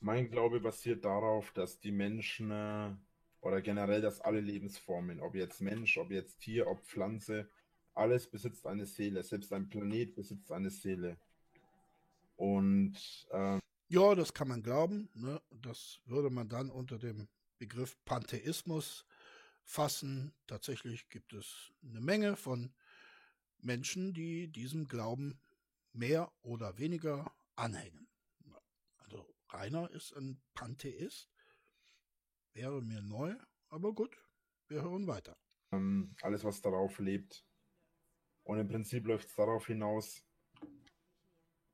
[0.00, 2.94] Mein Glaube basiert darauf, dass die Menschen äh,
[3.40, 7.48] oder generell, dass alle Lebensformen, ob jetzt Mensch, ob jetzt Tier, ob Pflanze,
[7.94, 9.22] alles besitzt eine Seele.
[9.22, 11.16] Selbst ein Planet besitzt eine Seele.
[12.36, 12.98] Und
[13.30, 15.08] ähm, Ja, das kann man glauben.
[15.14, 15.40] Ne?
[15.50, 19.06] Das würde man dann unter dem Begriff Pantheismus
[19.64, 20.34] fassen.
[20.46, 22.74] Tatsächlich gibt es eine Menge von
[23.58, 25.40] Menschen, die diesem Glauben
[25.92, 28.06] mehr oder weniger anhängen.
[28.98, 31.30] Also Rainer ist ein Pantheist.
[32.56, 33.34] Wäre mir neu,
[33.68, 34.16] aber gut,
[34.68, 35.36] wir hören weiter.
[35.72, 37.44] ähm, alles, was darauf lebt.
[38.44, 40.24] Und im Prinzip läuft es darauf hinaus,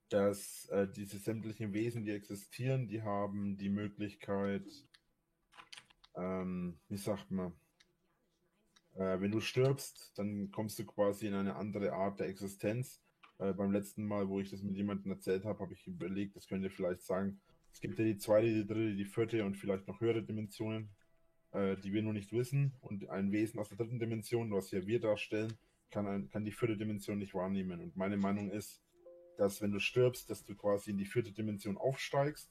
[0.08, 4.66] dass äh, diese sämtlichen Wesen, die existieren, die haben die Möglichkeit,
[6.16, 7.52] ähm, wie sagt man,
[8.94, 13.00] äh, wenn du stirbst, dann kommst du quasi in eine andere Art der Existenz.
[13.38, 16.48] Äh, beim letzten Mal, wo ich das mit jemandem erzählt habe, habe ich überlegt, das
[16.48, 17.40] könnt ihr vielleicht sagen,
[17.72, 20.90] es gibt ja die zweite, die dritte, die vierte und vielleicht noch höhere Dimensionen,
[21.52, 22.74] äh, die wir nur nicht wissen.
[22.80, 25.52] Und ein Wesen aus der dritten Dimension, was ja wir darstellen,
[25.90, 27.80] kann, ein, kann die vierte Dimension nicht wahrnehmen.
[27.80, 28.82] Und meine Meinung ist,
[29.36, 32.50] dass wenn du stirbst, dass du quasi in die vierte Dimension aufsteigst,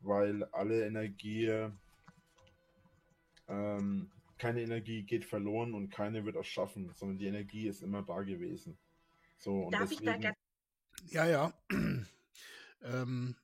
[0.00, 1.68] weil alle Energie,
[3.48, 8.22] ähm, keine Energie geht verloren und keine wird erschaffen, sondern die Energie ist immer da
[8.22, 8.76] gewesen.
[9.38, 10.36] So, und Darf ich da deswegen, ganz
[11.12, 11.52] Ja, ja.
[12.82, 13.36] ähm,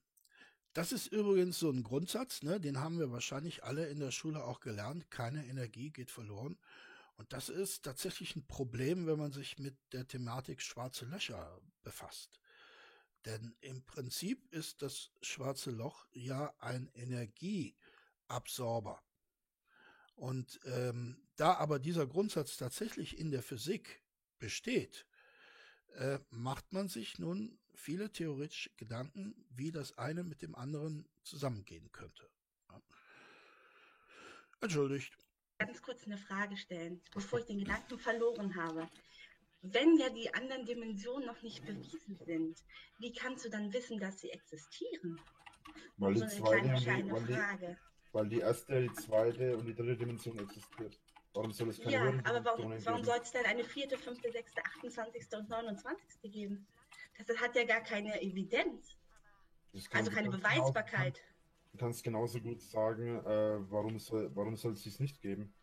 [0.73, 2.61] das ist übrigens so ein Grundsatz, ne?
[2.61, 5.11] den haben wir wahrscheinlich alle in der Schule auch gelernt.
[5.11, 6.59] Keine Energie geht verloren.
[7.17, 12.41] Und das ist tatsächlich ein Problem, wenn man sich mit der Thematik schwarze Löcher befasst.
[13.27, 19.03] Denn im Prinzip ist das schwarze Loch ja ein Energieabsorber.
[20.15, 24.03] Und ähm, da aber dieser Grundsatz tatsächlich in der Physik
[24.39, 25.07] besteht,
[25.95, 31.91] äh, macht man sich nun viele theoretische Gedanken, wie das eine mit dem anderen zusammengehen
[31.93, 32.29] könnte.
[32.71, 32.83] Ja.
[34.61, 35.17] Entschuldigt.
[35.59, 38.89] ganz kurz eine Frage stellen, bevor ich den Gedanken verloren habe.
[39.63, 42.65] Wenn ja die anderen Dimensionen noch nicht bewiesen sind,
[42.99, 45.21] wie kannst du dann wissen, dass sie existieren?
[45.97, 47.79] weil, so die eine zweite, die, weil, die, Frage.
[48.13, 50.99] weil die erste, die zweite und die dritte Dimension existiert.
[51.35, 54.63] Warum soll es keine Ja, aber warum, warum soll es denn eine vierte, fünfte, sechste,
[54.65, 55.27] 28.
[55.39, 56.31] und 29.
[56.31, 56.67] geben?
[57.27, 58.97] Das hat ja gar keine Evidenz,
[59.73, 61.21] also keine kannst genau- Beweisbarkeit.
[61.73, 65.55] Du kannst genauso gut sagen, äh, warum soll warum soll es dies nicht geben?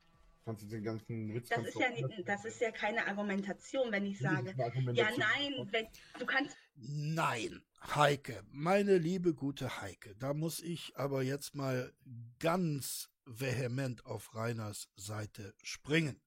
[0.45, 4.05] Kannst du den ganzen Witz Das ist ja nicht, das ist ja keine Argumentation, wenn
[4.05, 4.55] ich sage,
[4.93, 7.62] ja, nein, wenn, du kannst Nein,
[7.95, 11.93] Heike, meine liebe gute Heike, da muss ich aber jetzt mal
[12.39, 16.19] ganz vehement auf Rainers Seite springen.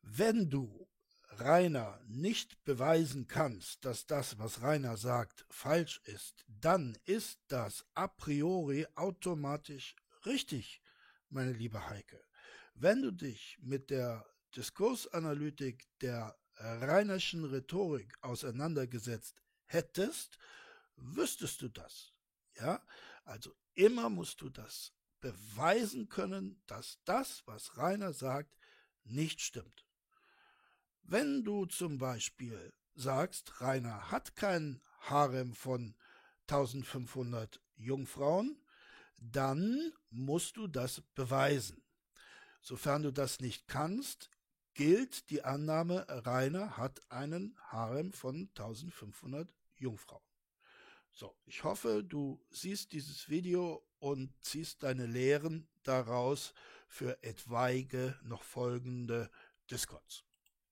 [0.00, 0.88] Wenn du
[1.40, 8.08] Rainer nicht beweisen kannst, dass das, was Rainer sagt, falsch ist, dann ist das a
[8.08, 10.82] priori automatisch richtig,
[11.28, 12.22] meine liebe Heike,
[12.74, 14.26] wenn du dich mit der
[14.56, 20.38] Diskursanalytik der Rainerschen Rhetorik auseinandergesetzt hättest,
[20.96, 22.12] wüsstest du das.
[22.56, 22.82] Ja,
[23.24, 28.56] also immer musst du das beweisen können, dass das, was Rainer sagt,
[29.04, 29.86] nicht stimmt.
[31.02, 35.94] Wenn du zum Beispiel sagst, Rainer hat kein Harem von
[36.48, 38.62] 1500 Jungfrauen,
[39.16, 41.82] dann musst du das beweisen.
[42.62, 44.30] Sofern du das nicht kannst,
[44.74, 50.22] gilt die Annahme, Rainer hat einen Harem von 1500 Jungfrauen.
[51.12, 56.54] So, ich hoffe, du siehst dieses Video und ziehst deine Lehren daraus
[56.88, 59.30] für etwaige noch folgende
[59.70, 60.24] Discords.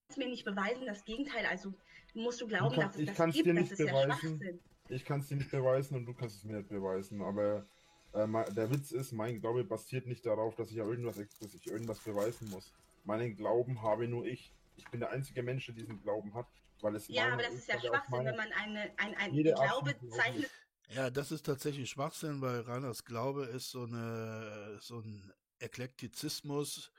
[0.09, 1.45] Kannst mir nicht beweisen, das Gegenteil.
[1.47, 1.75] Also
[2.15, 3.47] musst du glauben, kann- dass es ich das kann's gibt.
[3.47, 4.11] dir das nicht ist ja beweisen.
[4.39, 4.61] Schwachsinn.
[4.89, 7.67] Ich kann es dir nicht beweisen und du kannst es mir nicht beweisen, aber
[8.15, 11.67] äh, der Witz ist, mein Glaube basiert nicht darauf, dass ich ja irgendwas, dass ich
[11.67, 12.73] irgendwas beweisen muss.
[13.05, 14.51] Meinen Glauben habe nur ich.
[14.77, 16.47] Ich bin der einzige Mensch, der diesen Glauben hat,
[16.81, 19.33] weil es Ja, aber das ist ja er aus Schwachsinn, wenn man eine, ein, ein
[19.35, 20.51] Glaube zeichnet.
[20.91, 26.91] Ja, das ist tatsächlich Schwachsinn, weil Reiners Glaube ist so eine so ein Eklektizismus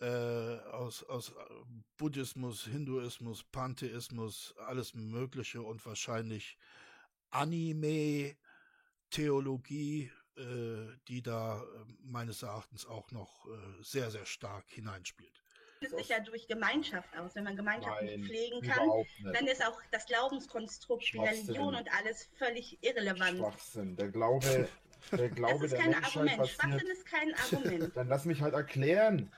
[0.00, 1.34] äh, aus, aus äh,
[1.96, 6.58] Buddhismus, Hinduismus, Pantheismus, alles Mögliche und wahrscheinlich
[7.30, 8.36] Anime,
[9.10, 11.64] Theologie, äh, die da äh,
[12.02, 15.42] meines Erachtens auch noch äh, sehr, sehr stark hineinspielt.
[15.80, 17.34] sich ja durch Gemeinschaft aus.
[17.34, 18.88] Wenn man Gemeinschaft Nein, nicht pflegen kann,
[19.32, 21.46] dann ist auch das Glaubenskonstrukt, die Schwachsinn.
[21.46, 23.38] Religion und alles völlig irrelevant.
[23.38, 23.96] Schwachsinn.
[23.96, 24.68] Der Glaube,
[25.12, 26.48] der Das Glaube ist der kein Menschheit Argument.
[26.48, 27.90] Schwachsinn ist kein Argument.
[27.96, 29.32] Dann lass mich halt erklären.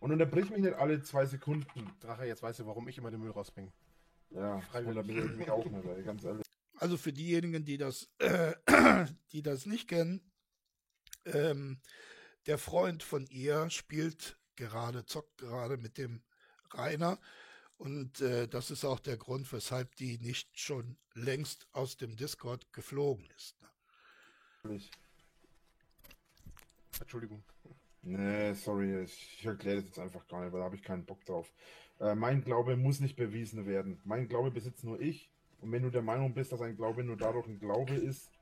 [0.00, 1.90] Und unterbrich mich nicht alle zwei Sekunden.
[2.00, 3.72] Drache, jetzt weißt du, warum ich immer den Müll rausbringe.
[4.30, 5.06] Ja, Freiwillig.
[5.06, 6.46] mich irgendwie auch nicht, ey, ganz ehrlich.
[6.76, 8.54] Also für diejenigen, die das, äh,
[9.32, 10.20] die das nicht kennen,
[11.26, 11.80] ähm,
[12.46, 16.22] der Freund von ihr spielt gerade, zockt gerade mit dem
[16.72, 17.18] Rainer.
[17.76, 22.72] Und äh, das ist auch der Grund, weshalb die nicht schon längst aus dem Discord
[22.72, 23.56] geflogen ist.
[24.64, 24.76] ne?
[24.76, 24.90] Ich-
[27.00, 27.42] Entschuldigung.
[28.02, 31.24] Nee, sorry, ich, erkläre das jetzt einfach gar nicht, weil da habe ich keinen Bock
[31.26, 31.52] drauf.
[31.98, 34.00] Äh, mein Glaube muss nicht bewiesen werden.
[34.04, 35.30] Mein Glaube besitzt nur ich.
[35.58, 38.32] Und wenn du der Meinung bist, dass ein Glaube nur dadurch ein Glaube ist,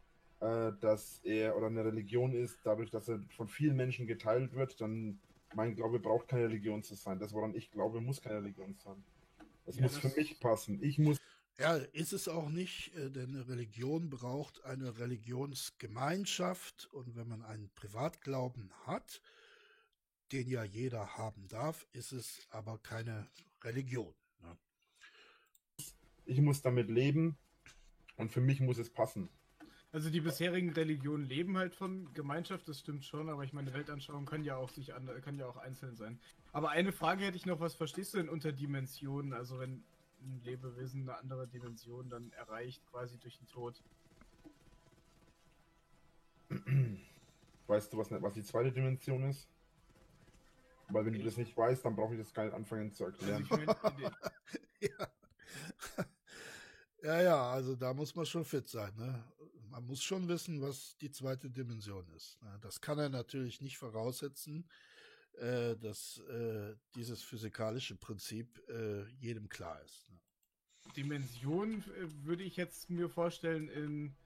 [0.40, 4.80] äh, dass er oder eine Religion ist, dadurch, dass er von vielen Menschen geteilt wird,
[4.80, 5.20] dann
[5.52, 7.18] mein Glaube braucht keine Religion zu sein.
[7.18, 9.04] Das, woran ich glaube, muss keine Religion sein.
[9.66, 10.82] Es Ja, muss für mich passen.
[10.82, 11.18] Ich muss
[11.58, 16.88] Ja, ist es auch nicht, äh, denn eine Religion braucht eine Religionsgemeinschaft.
[16.92, 19.20] Und wenn man einen Privatglauben hat,
[20.32, 23.26] den ja jeder haben darf, ist es aber keine
[23.62, 24.14] Religion.
[24.42, 24.56] Ne?
[26.26, 27.36] ich muss damit leben
[28.16, 29.28] und für mich muss es passen.
[29.90, 34.26] Also die bisherigen Religionen leben halt von Gemeinschaft, das stimmt schon, aber ich meine, Weltanschauung
[34.26, 36.20] kann ja auch sich an, kann ja auch einzeln sein.
[36.52, 39.32] Aber eine Frage hätte ich noch, was verstehst du denn unter Dimensionen?
[39.32, 39.82] Also wenn
[40.20, 43.82] ein Lebewesen eine andere Dimension dann erreicht, quasi durch den Tod.
[47.66, 49.48] Weißt du, was, was die zweite Dimension ist?
[50.90, 53.26] Weil wenn du das nicht weißt, dann brauche ich das gar nicht anfangen zu Also
[53.26, 53.46] erklären.
[53.50, 54.16] meine,
[54.80, 55.12] Ja.
[57.02, 58.94] ja, ja, also da muss man schon fit sein.
[58.96, 59.24] Ne?
[59.70, 62.40] Man muss schon wissen, was die zweite Dimension ist.
[62.42, 62.58] Ne?
[62.62, 64.68] Das kann er natürlich nicht voraussetzen,
[65.34, 70.08] äh, dass äh, dieses physikalische Prinzip äh, jedem klar ist.
[70.10, 70.18] Ne?
[70.96, 71.84] Dimension
[72.24, 74.16] würde ich jetzt mir vorstellen in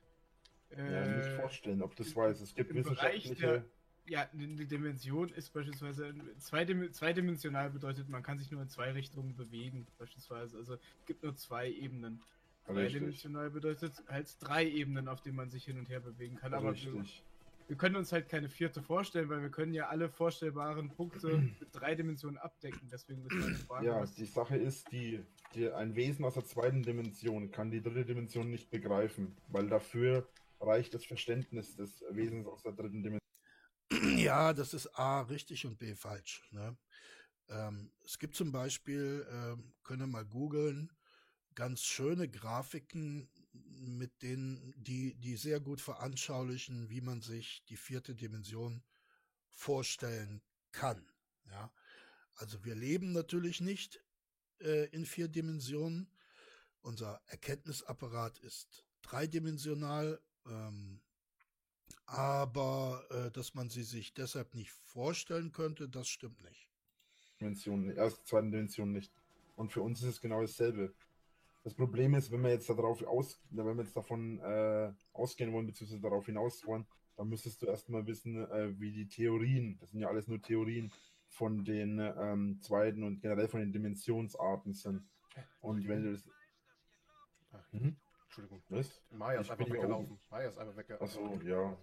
[0.70, 2.40] äh, ja, nicht vorstellen, ob das weiß.
[2.40, 3.64] Es gibt wissenschaftliche.
[4.06, 9.36] Ja, die Dimension ist beispielsweise zweidim zweidimensional bedeutet, man kann sich nur in zwei Richtungen
[9.36, 10.56] bewegen, beispielsweise.
[10.58, 12.20] Also es gibt nur zwei Ebenen.
[12.68, 12.92] Richtig.
[12.92, 16.54] Dreidimensional bedeutet halt drei Ebenen, auf denen man sich hin und her bewegen kann.
[16.54, 17.04] Aber wir,
[17.68, 21.68] wir können uns halt keine vierte vorstellen, weil wir können ja alle vorstellbaren Punkte mit
[21.72, 22.88] drei Dimensionen abdecken.
[22.90, 25.20] Deswegen ist meine Frage, Ja, die Sache ist, die,
[25.54, 30.28] die, ein Wesen aus der zweiten Dimension kann die dritte Dimension nicht begreifen, weil dafür
[30.60, 33.21] reicht das Verständnis des Wesens aus der dritten Dimension.
[34.22, 36.44] Ja, das ist A richtig und B falsch.
[36.52, 36.76] Ne?
[37.48, 40.92] Ähm, es gibt zum Beispiel, ähm, könnt ihr mal googeln,
[41.56, 48.14] ganz schöne Grafiken, mit denen, die, die sehr gut veranschaulichen, wie man sich die vierte
[48.14, 48.84] Dimension
[49.50, 51.04] vorstellen kann.
[51.50, 51.72] Ja?
[52.36, 54.04] Also wir leben natürlich nicht
[54.60, 56.08] äh, in vier Dimensionen.
[56.80, 60.22] Unser Erkenntnisapparat ist dreidimensional.
[60.46, 61.00] Ähm,
[62.12, 66.68] aber äh, dass man sie sich deshalb nicht vorstellen könnte, das stimmt nicht.
[67.40, 69.12] Dimension, erst zweiten Dimension nicht.
[69.56, 70.94] Und für uns ist es genau dasselbe.
[71.64, 75.66] Das Problem ist, wenn wir jetzt darauf aus, wenn wir jetzt davon äh, ausgehen wollen,
[75.66, 80.00] beziehungsweise darauf hinaus wollen, dann müsstest du erstmal wissen, äh, wie die Theorien, das sind
[80.00, 80.92] ja alles nur Theorien,
[81.28, 85.08] von den ähm, zweiten und generell von den Dimensionsarten sind.
[85.62, 86.28] Und wenn du das.
[87.52, 87.96] Ach, Mhm.
[88.24, 88.62] Entschuldigung.
[88.68, 89.02] Was?
[89.10, 90.18] Maya ist Ich einfach weggelaufen.
[90.30, 91.06] Maya ist einfach weggelaufen.
[91.06, 91.78] Achso, ja.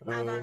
[0.00, 0.38] Aber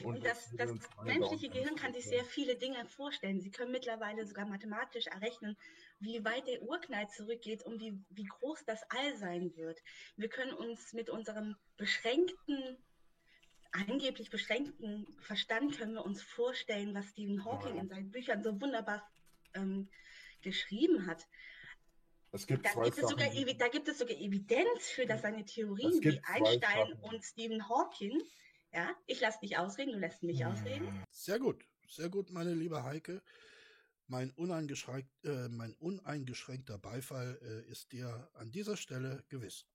[0.00, 1.48] Äh, Und das, das alle menschliche?
[1.48, 3.40] Gehirn kann sich sehr viele Dinge vorstellen.
[3.40, 5.56] Sie können mittlerweile sogar mathematisch errechnen,
[5.98, 9.80] wie weit der Urknall zurückgeht und wie, wie groß das All sein wird.
[10.16, 12.76] Wir können uns mit unserem beschränkten,
[13.72, 17.82] angeblich beschränkten Verstand können wir uns vorstellen, was Stephen Hawking Ja.
[17.82, 19.08] in seinen Büchern so wunderbar
[19.54, 19.88] ähm,
[20.42, 21.26] geschrieben hat.
[22.32, 26.00] Es gibt Da gibt, es sogar, da gibt es sogar Evidenz für, dass seine Theorien
[26.00, 27.00] wie Einstein Sachen.
[27.00, 28.22] und Stephen Hawking,
[28.72, 31.04] ja, ich lasse dich ausreden, du lässt mich ausreden.
[31.10, 33.22] Sehr gut, sehr gut, meine liebe Heike.
[34.06, 39.66] Mein, uneingeschränkt, äh, mein uneingeschränkter Beifall äh, ist dir an dieser Stelle gewiss.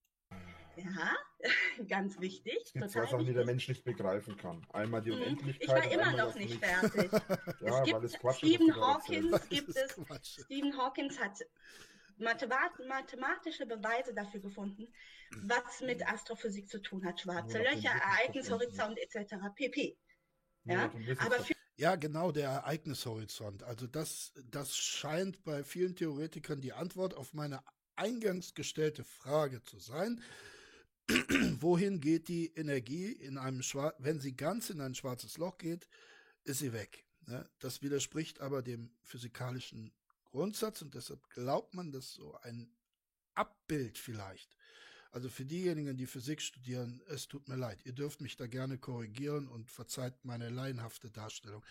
[0.76, 1.16] Ja,
[1.88, 2.58] ganz wichtig.
[2.66, 3.46] Es gibt zwei Sachen, die der.
[3.46, 4.66] Mensch nicht begreifen kann.
[4.74, 5.22] Einmal die Mhm.
[5.22, 5.62] Unendlichkeit.
[5.62, 7.10] Ich war immer noch nicht fertig.
[7.62, 10.40] Ja, es gibt Quatsch ist, was Stephen Hawkins, gibt es, Quatsch.
[10.44, 11.40] Stephen Hawkins hat
[12.17, 14.88] mathemat mathematische Beweise dafür gefunden,
[15.41, 17.19] was mit Astrophysik zu tun hat.
[17.19, 19.36] Schwarze Löcher, Ereignishorizont etc.
[19.56, 19.97] pp.
[20.65, 23.63] Ja, aber für Ja, genau, der Ereignishorizont.
[23.63, 27.62] Also das, das scheint bei vielen Theoretikern die Antwort auf meine
[27.95, 30.21] eingangs gestellte Frage zu sein.
[31.60, 35.88] Wohin geht die Energie in einem Schwar wenn sie ganz in ein schwarzes Loch geht,
[36.45, 37.06] ist sie weg.
[37.28, 37.47] Ne?
[37.60, 39.91] Das widerspricht aber dem physikalischen
[40.36, 42.69] Grundsatz und deshalb glaubt man, dass so ein
[43.36, 44.56] Abbild vielleicht.
[45.12, 47.80] Also für diejenigen, die Physik studieren, es tut mir leid.
[47.86, 51.63] Ihr dürft mich da gerne korrigieren und verzeiht meine laienhafte Darstellung.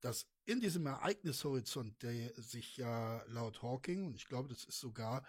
[0.00, 5.24] Dass in diesem Ereignishorizont, der sich ja laut Hawking, und ich glaube, das ist sogar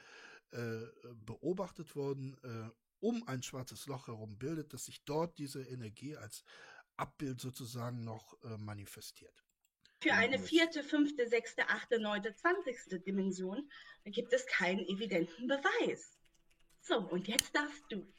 [0.49, 0.79] äh,
[1.23, 6.43] beobachtet worden, äh, um ein schwarzes Loch herum bildet, dass sich dort diese Energie als
[6.97, 9.43] Abbild sozusagen noch äh, manifestiert.
[10.01, 13.69] Für eine vierte, fünfte, sechste, achte, neunte, zwanzigste Dimension
[14.05, 16.17] gibt es keinen evidenten Beweis.
[16.79, 18.11] So, und jetzt darfst du.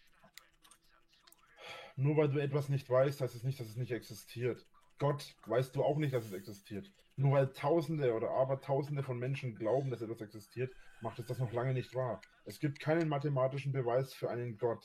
[1.96, 4.64] Nur weil du etwas nicht weißt, heißt es nicht, dass es nicht existiert.
[4.98, 6.88] Gott weißt du auch nicht, dass es existiert.
[7.16, 11.52] Nur weil Tausende oder Abertausende von Menschen glauben, dass etwas existiert, macht es das noch
[11.52, 12.20] lange nicht wahr.
[12.44, 14.84] Es gibt keinen mathematischen Beweis für einen Gott.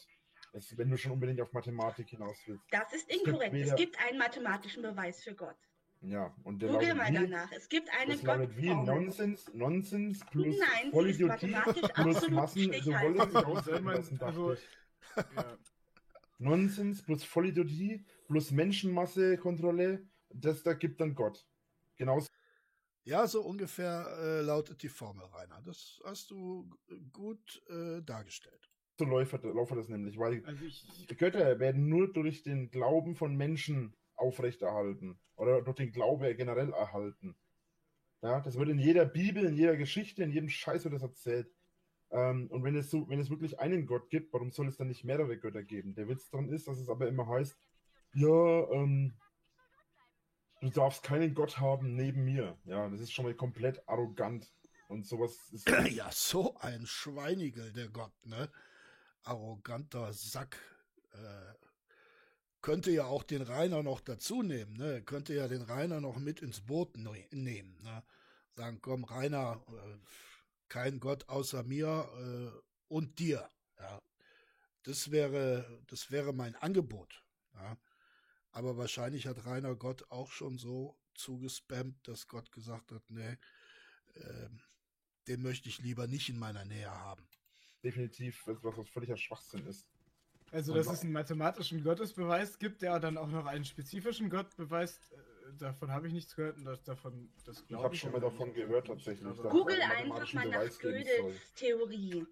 [0.52, 2.64] Es, wenn du schon unbedingt auf Mathematik hinaus willst.
[2.72, 3.54] Das ist gibt inkorrekt.
[3.54, 5.58] Es weder- gibt einen mathematischen Beweis für Gott.
[6.02, 7.30] Ja, und der Google lautet mal wie?
[7.32, 7.52] danach.
[7.52, 8.70] Es gibt eine Das lautet wie.
[8.70, 13.16] Nonsens, Nonsens plus Nein, sie ist Vollidiotie mathematisch plus absolut Massen, so wollen
[13.86, 14.68] lassen, dachte also- ich.
[15.36, 15.58] Ja.
[16.40, 21.46] Nonsens plus Vollidiotie plus Menschenmassekontrolle, das da gibt dann Gott.
[21.96, 22.28] Genauso
[23.04, 25.62] Ja, so ungefähr äh, lautet die Formel, Rainer.
[25.64, 26.70] Das hast du
[27.12, 28.70] gut äh, dargestellt.
[29.00, 33.96] läuft läuft das nämlich, weil Also ich, Götter werden nur durch den Glauben von Menschen
[34.18, 37.36] aufrechterhalten oder durch den Glaube generell erhalten.
[38.22, 41.52] Ja, das wird in jeder Bibel, in jeder Geschichte, in jedem Scheiß wird das erzählt.
[42.10, 44.88] Ähm, und wenn es so, wenn es wirklich einen Gott gibt, warum soll es dann
[44.88, 45.94] nicht mehrere Götter geben?
[45.94, 47.56] Der Witz daran ist, dass es aber immer heißt,
[48.14, 49.14] ja, ähm,
[50.62, 52.58] du darfst keinen Gott haben neben mir.
[52.66, 54.52] Ja, das ist schon mal komplett arrogant.
[54.88, 55.68] Und sowas ist.
[55.94, 58.50] Ja, so ein Schweinigel, der Gott, ne?
[59.24, 60.58] Arroganter Sack.
[61.12, 61.67] Äh,
[62.62, 65.02] könnte ja auch den Rainer noch dazu nehmen, ne?
[65.04, 68.04] Könnte ja den Rainer noch mit ins Boot ne nehmen, ne?
[68.56, 69.98] Sagen, komm, Rainer, äh,
[70.68, 74.02] kein Gott außer mir äh, und dir, ja.
[74.84, 77.78] Das wäre, das wäre mein Angebot, ja.
[78.52, 83.38] Aber wahrscheinlich hat Rainer Gott auch schon so zugespammt, dass Gott gesagt hat, nee,
[84.16, 84.62] ähm,
[85.28, 87.28] den möchte ich lieber nicht in meiner Nähe haben.
[87.84, 89.88] definitiv was völliger Schwachsinn ist.
[90.52, 95.12] Also, dass es einen mathematischen Gottesbeweis gibt, der dann auch noch einen spezifischen Gott beweist,
[95.12, 98.50] äh, davon habe ich nichts gehört und das, davon, das Ich habe schon mal davon
[98.50, 98.58] nicht.
[98.58, 99.28] gehört tatsächlich.
[99.50, 101.54] Google einfach mal nach Gödels.
[101.56, 102.26] Theorie.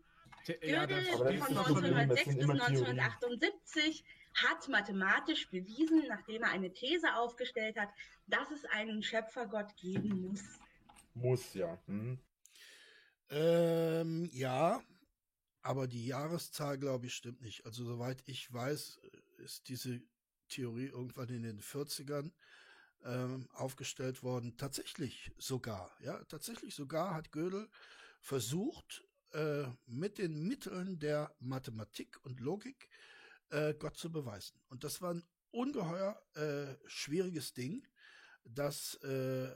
[0.62, 2.10] Ja, Gödel von das noch Problem, drin.
[2.10, 3.00] 1906 das sind bis immer Theorien.
[3.00, 4.04] 1978
[4.36, 7.90] hat mathematisch bewiesen, nachdem er eine These aufgestellt hat,
[8.28, 10.44] dass es einen Schöpfergott geben muss.
[11.14, 11.78] Muss ja.
[11.88, 12.20] Hm.
[13.30, 14.82] Ähm, ja,
[15.66, 17.66] aber die Jahreszahl, glaube ich, stimmt nicht.
[17.66, 19.00] Also soweit ich weiß,
[19.38, 20.00] ist diese
[20.48, 22.32] Theorie irgendwann in den 40ern
[23.04, 24.58] ähm, aufgestellt worden.
[24.58, 27.68] Tatsächlich sogar, ja, tatsächlich sogar hat Gödel
[28.22, 29.04] versucht,
[29.34, 32.88] äh, mit den Mitteln der Mathematik und Logik
[33.50, 34.62] äh, Gott zu beweisen.
[34.70, 37.88] Und das war ein ungeheuer äh, schwieriges Ding,
[38.44, 39.50] das äh,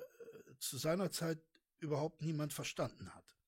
[0.58, 1.40] zu seiner Zeit
[1.78, 3.39] überhaupt niemand verstanden hat.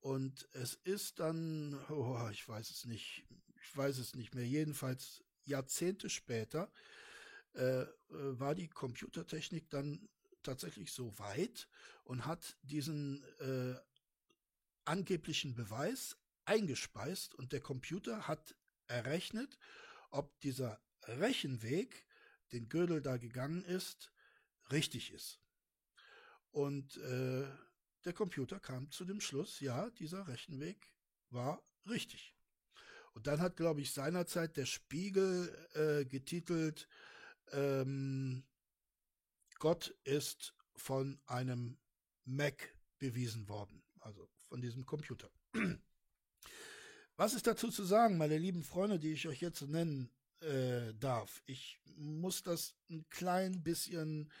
[0.00, 3.24] Und es ist dann, oh, ich weiß es nicht,
[3.62, 4.46] ich weiß es nicht mehr.
[4.46, 6.70] Jedenfalls Jahrzehnte später
[7.54, 10.08] äh, war die Computertechnik dann
[10.42, 11.68] tatsächlich so weit
[12.04, 13.74] und hat diesen äh,
[14.84, 18.54] angeblichen Beweis eingespeist und der Computer hat
[18.86, 19.58] errechnet,
[20.10, 22.06] ob dieser Rechenweg,
[22.52, 24.10] den Gödel da gegangen ist,
[24.70, 25.38] richtig ist.
[26.50, 27.46] Und äh,
[28.08, 30.94] der Computer kam zu dem Schluss, ja, dieser Rechenweg
[31.28, 32.34] war richtig.
[33.12, 36.88] Und dann hat, glaube ich, seinerzeit der Spiegel äh, getitelt,
[37.52, 38.44] ähm,
[39.58, 41.76] Gott ist von einem
[42.24, 45.30] Mac bewiesen worden, also von diesem Computer.
[47.16, 51.42] Was ist dazu zu sagen, meine lieben Freunde, die ich euch jetzt nennen äh, darf?
[51.44, 54.32] Ich muss das ein klein bisschen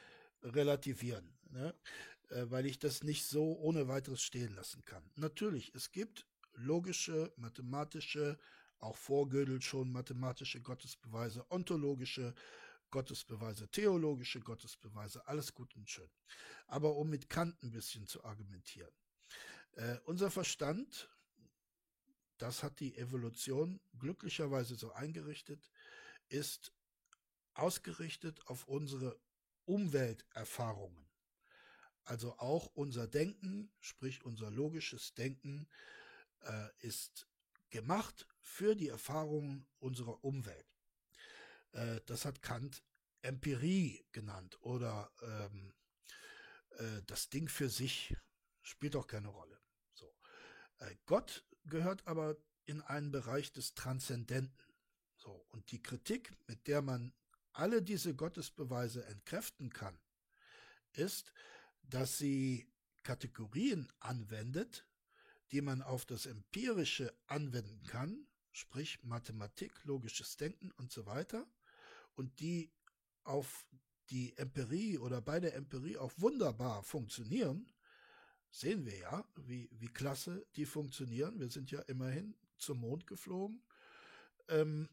[0.42, 1.74] relativieren, ne?
[2.30, 5.10] Äh, weil ich das nicht so ohne weiteres stehen lassen kann.
[5.16, 8.38] Natürlich, es gibt logische, mathematische,
[8.78, 12.34] auch vor Gödel schon mathematische Gottesbeweise, ontologische
[12.90, 16.10] Gottesbeweise, theologische Gottesbeweise, alles gut und schön.
[16.66, 18.92] Aber um mit Kant ein bisschen zu argumentieren.
[19.72, 21.08] Äh, unser Verstand,
[22.38, 25.70] das hat die Evolution glücklicherweise so eingerichtet,
[26.28, 26.72] ist
[27.54, 29.20] ausgerichtet auf unsere
[29.64, 31.07] Umwelterfahrungen.
[32.08, 35.68] Also auch unser Denken, sprich unser logisches Denken,
[36.40, 37.28] äh, ist
[37.68, 40.66] gemacht für die Erfahrungen unserer Umwelt.
[41.72, 42.82] Äh, das hat Kant
[43.20, 45.74] Empirie genannt oder ähm,
[46.78, 48.16] äh, das Ding für sich
[48.62, 49.60] spielt auch keine Rolle.
[49.92, 50.10] So.
[50.78, 54.72] Äh, Gott gehört aber in einen Bereich des Transzendenten.
[55.18, 55.44] So.
[55.50, 57.12] Und die Kritik, mit der man
[57.52, 60.00] alle diese Gottesbeweise entkräften kann,
[60.92, 61.34] ist,
[61.88, 62.66] dass sie
[63.02, 64.86] Kategorien anwendet,
[65.52, 71.46] die man auf das Empirische anwenden kann, sprich Mathematik, logisches Denken und so weiter,
[72.14, 72.70] und die
[73.24, 73.66] auf
[74.10, 77.70] die Empirie oder bei der Empirie auch wunderbar funktionieren,
[78.50, 81.38] sehen wir ja, wie, wie klasse die funktionieren.
[81.38, 83.62] Wir sind ja immerhin zum Mond geflogen.
[84.48, 84.88] Ähm,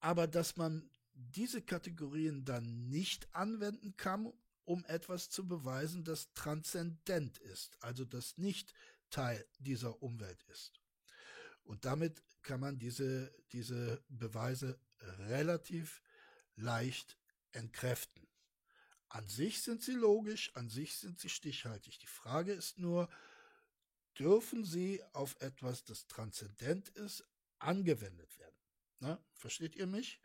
[0.00, 4.32] aber dass man diese Kategorien dann nicht anwenden kann,
[4.64, 8.74] um etwas zu beweisen, das transzendent ist, also das nicht
[9.10, 10.80] Teil dieser Umwelt ist.
[11.64, 14.78] Und damit kann man diese, diese Beweise
[15.18, 16.02] relativ
[16.56, 17.18] leicht
[17.52, 18.26] entkräften.
[19.08, 21.98] An sich sind sie logisch, an sich sind sie stichhaltig.
[21.98, 23.08] Die Frage ist nur,
[24.18, 27.24] dürfen sie auf etwas, das transzendent ist,
[27.58, 28.56] angewendet werden?
[29.00, 30.20] Na, versteht ihr mich?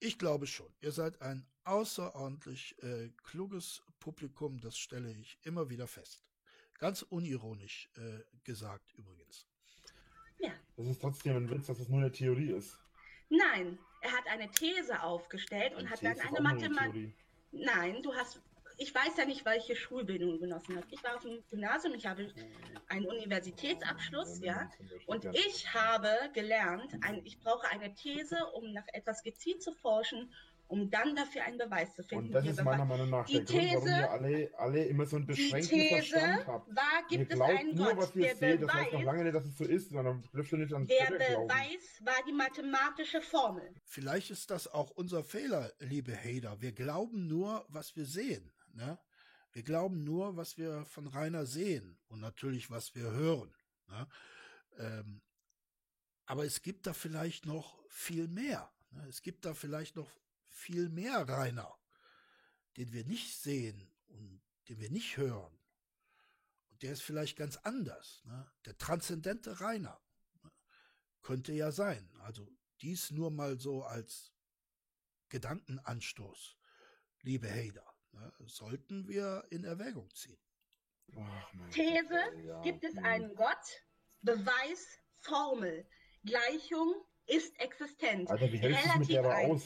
[0.00, 0.72] Ich glaube schon.
[0.80, 6.24] Ihr seid ein außerordentlich äh, kluges Publikum, das stelle ich immer wieder fest.
[6.78, 9.46] Ganz unironisch äh, gesagt übrigens.
[10.38, 10.52] Ja.
[10.76, 12.78] Das ist trotzdem ein Witz, dass es nur eine Theorie ist.
[13.28, 17.14] Nein, er hat eine These aufgestellt und Eine hat dann eine Mathematik.
[17.52, 18.40] Nein, du hast.
[18.78, 20.90] Ich weiß ja nicht, welche Schulbildung du genossen hast.
[20.90, 22.32] Ich war auf dem Gymnasium, ich habe
[22.88, 24.70] einen Universitätsabschluss, ja.
[25.06, 30.32] Und ich habe gelernt, ein, ich brauche eine These, um nach etwas gezielt zu forschen,
[30.70, 32.26] um dann dafür einen Beweis zu finden.
[32.28, 34.84] Und das ist meiner Beweis- Meinung nach Die der Grund, warum These- ihr alle, alle
[34.84, 36.76] immer so einen Die beschränkten These Verstand habt.
[36.76, 37.96] war, Ihr gibt es einen nur, Gott.
[37.98, 40.22] was ihr Der seht, das heißt noch Beweis, lange nicht, dass es so ist, sondern
[40.32, 41.06] dürft ihr nicht an der.
[41.10, 43.74] Beweis war die mathematische Formel.
[43.84, 46.60] Vielleicht ist das auch unser Fehler, liebe Hater.
[46.60, 48.52] Wir glauben nur, was wir sehen.
[48.72, 48.98] Ne?
[49.52, 53.52] Wir glauben nur, was wir von Rainer sehen und natürlich, was wir hören.
[53.88, 54.06] Ne?
[54.78, 55.20] Ähm,
[56.26, 58.70] aber es gibt da vielleicht noch viel mehr.
[58.92, 59.04] Ne?
[59.08, 60.08] Es gibt da vielleicht noch
[60.60, 61.74] viel mehr Rainer,
[62.76, 65.58] den wir nicht sehen und den wir nicht hören.
[66.70, 68.22] Und der ist vielleicht ganz anders.
[68.24, 68.50] Ne?
[68.66, 70.00] Der transzendente Rainer.
[70.42, 70.50] Ne?
[71.22, 72.10] Könnte ja sein.
[72.20, 72.46] Also
[72.82, 74.32] dies nur mal so als
[75.30, 76.56] Gedankenanstoß,
[77.22, 77.86] liebe Hater.
[78.12, 78.32] Ne?
[78.46, 80.38] Sollten wir in Erwägung ziehen.
[81.16, 82.62] Ach, These, Gott, ja.
[82.62, 83.04] gibt es Hm.
[83.04, 83.84] einen Gott?
[84.22, 84.86] Beweis,
[85.20, 85.88] Formel,
[86.24, 86.94] Gleichung
[87.26, 88.28] ist existent.
[88.30, 89.64] Alter, wie hältst du es mit dir aber aus?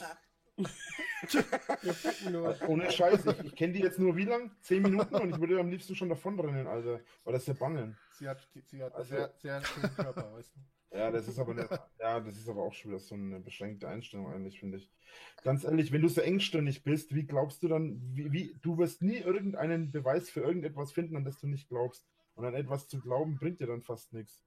[2.67, 4.51] Ohne Scheiß, ich, ich kenne die jetzt nur wie lang?
[4.61, 7.01] Zehn Minuten und ich würde am liebsten schon davonrennen, Alter.
[7.23, 7.97] Weil das ist ja bangen.
[8.13, 10.59] Sie hat, sie hat Also- einen sehr, sehr schönen Körper, weißt du.
[10.97, 11.67] Ja, das ist aber eine,
[11.99, 14.89] ja, das ist aber auch schon wieder so eine beschränkte Einstellung eigentlich, finde ich.
[15.43, 19.01] Ganz ehrlich, wenn du so engstirnig bist, wie glaubst du dann, wie, wie, du wirst
[19.01, 22.07] nie irgendeinen Beweis für irgendetwas finden, an das du nicht glaubst.
[22.35, 24.45] Und an etwas zu glauben, bringt dir dann fast nichts.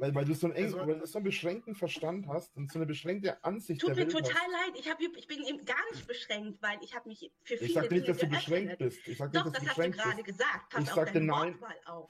[0.00, 2.78] Weil, weil du so einen, Also- weil du so einen beschränkten Verstand hast und so
[2.78, 4.52] eine beschränkte Ansicht Tut der mir Welt total hast.
[4.52, 4.80] leid.
[4.80, 7.74] Ich, hab, ich bin eben gar nicht beschränkt, weil ich habe mich für viele Ich
[7.74, 9.06] sagte nicht, Dinge dass du beschränkt bist.
[9.06, 10.38] Ich sagte Doch, nicht, dass das du hast du beschränkt gerade bist.
[10.38, 10.70] gesagt.
[10.70, 11.58] Pass Ich auf sagte nein.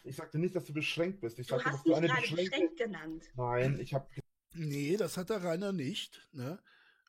[0.04, 1.38] Ich sagte nicht, dass du beschränkt bist.
[1.38, 2.50] Ich Du sagte, dass hast du mich eine gerade beschränkte.
[2.50, 3.30] beschränkt genannt.
[3.34, 4.08] Nein, ich habe
[4.54, 6.28] Nee, das hat der Rainer nicht.
[6.32, 6.60] Ne?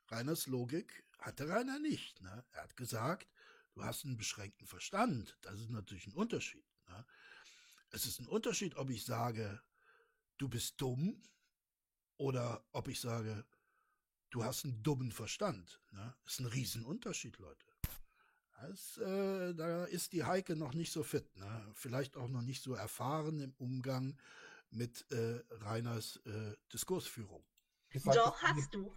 [0.08, 2.20] Reiners Logik hatte Rainer nicht.
[2.20, 2.44] Ne?
[2.52, 3.26] Er hat gesagt,
[3.74, 5.36] du hast einen beschränkten Verstand.
[5.42, 6.64] Das ist natürlich ein Unterschied.
[6.88, 7.04] Ne?
[7.90, 9.60] Es ist ein Unterschied, ob ich sage,
[10.42, 11.22] du bist dumm
[12.16, 13.44] oder ob ich sage,
[14.30, 15.80] du hast einen dummen Verstand.
[15.92, 16.14] Ne?
[16.24, 17.64] Das ist ein Riesenunterschied, Leute.
[18.60, 21.36] Das, äh, da ist die Heike noch nicht so fit.
[21.36, 21.72] Ne?
[21.74, 24.16] Vielleicht auch noch nicht so erfahren im Umgang
[24.70, 27.44] mit äh, Reiners äh, Diskursführung.
[27.90, 28.92] Gesagt, Doch, hast du.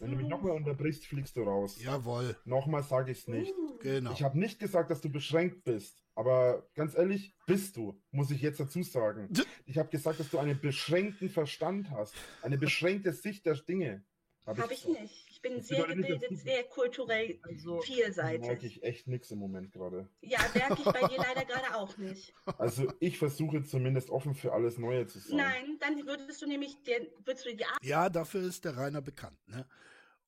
[0.00, 1.80] Wenn du mich nochmal unterbrichst, fliegst du raus.
[1.80, 3.54] Jawohl, Nochmal sage ich es nicht.
[3.80, 4.12] genau.
[4.12, 6.02] Ich habe nicht gesagt, dass du beschränkt bist.
[6.20, 9.30] Aber ganz ehrlich, bist du, muss ich jetzt dazu sagen.
[9.64, 12.14] Ich habe gesagt, dass du einen beschränkten Verstand hast.
[12.42, 14.04] Eine beschränkte Sicht der Dinge.
[14.44, 15.00] Hab Habe ich gesagt.
[15.00, 15.26] nicht.
[15.30, 18.76] Ich bin sehr gebildet, sehr kulturell Also, Da merke vielseitig.
[18.76, 20.10] ich echt nichts im Moment gerade.
[20.20, 22.34] Ja, merke ich bei dir leider gerade auch nicht.
[22.58, 25.38] Also ich versuche zumindest offen für alles Neue zu sein.
[25.38, 29.00] Nein, dann würdest du nämlich dir, würdest du die Arbeit Ja, dafür ist der Rainer
[29.00, 29.38] bekannt.
[29.46, 29.66] Ne?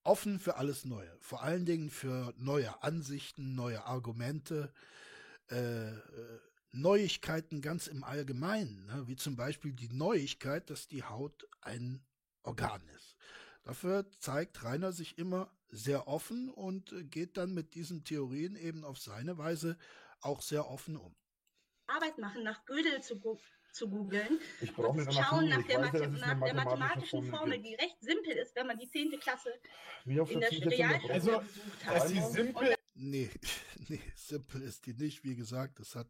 [0.05, 1.15] Offen für alles Neue.
[1.21, 4.73] Vor allen Dingen für neue Ansichten, neue Argumente,
[5.53, 5.93] äh,
[6.73, 8.87] Neuigkeiten ganz im Allgemeinen.
[8.87, 9.07] Ne?
[9.07, 12.03] Wie zum Beispiel die Neuigkeit, dass die Haut ein
[12.43, 13.15] Organ ist.
[13.63, 18.99] Dafür zeigt Rainer sich immer sehr offen und geht dann mit diesen Theorien eben auf
[18.99, 19.79] seine Weise
[20.21, 21.15] auch sehr offen um.
[22.17, 23.39] machen, nach Gödel zu, gu
[23.73, 26.55] zu googeln Ich brauche und nicht zu schauen nach der, weiß dass eine nach der
[26.55, 27.67] mathematische mathematischen Formel gibt.
[27.81, 29.19] die recht simpel ist, wenn man die 10.
[29.21, 29.53] Klasse
[30.05, 30.51] in der?
[30.51, 32.09] Realschule Also, besucht dass hat.
[32.09, 33.31] sie simpel Nee,
[33.89, 35.25] nee, simpel ist die nicht.
[35.25, 36.09] Wie gesagt, es hat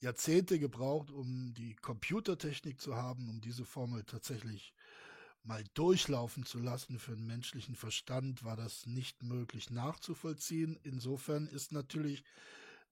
[0.00, 4.74] Jahrzehnte gebraucht, um die Computertechnik zu haben, um diese Formel tatsächlich
[5.42, 6.98] mal durchlaufen zu lassen.
[6.98, 10.78] Für einen menschlichen Verstand war das nicht möglich nachzuvollziehen.
[10.82, 12.24] Insofern ist natürlich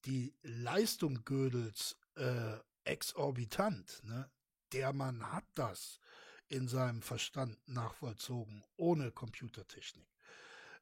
[0.06, 4.02] die Leistung Gödels äh, exorbitant.
[4.04, 4.30] Ne?
[4.72, 6.00] Der Mann hat das
[6.48, 10.13] in seinem Verstand nachvollzogen, ohne Computertechnik.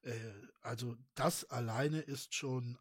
[0.03, 0.13] Äh,
[0.63, 2.79] also das alleine ist schon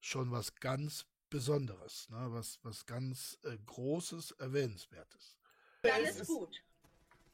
[0.00, 2.26] schon was ganz Besonderes, ne?
[2.30, 5.36] was was ganz äh, Großes, erwähnenswertes.
[5.82, 6.62] Dann Es ist ist- gut.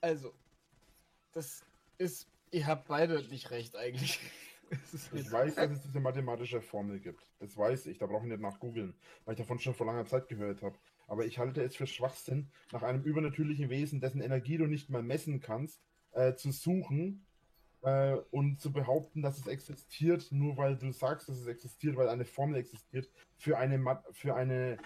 [0.01, 0.35] Also,
[1.33, 1.63] das
[1.99, 2.27] ist.
[2.51, 4.19] Ihr habt beide nicht recht eigentlich.
[5.13, 7.25] Ich weiß, dass es diese mathematische Formel gibt.
[7.39, 8.95] Das weiß ich, da brauche ich nicht nachgoogeln,
[9.25, 10.77] weil ich davon schon vor langer Zeit gehört habe.
[11.07, 15.03] Aber ich halte es für Schwachsinn, nach einem übernatürlichen Wesen, dessen Energie du nicht mal
[15.03, 15.81] messen kannst,
[16.13, 17.25] äh, zu suchen
[17.85, 22.09] äh, und zu behaupten, dass es existiert, nur weil du sagst, dass es existiert, weil
[22.09, 24.79] eine Formel existiert, für eine, für eine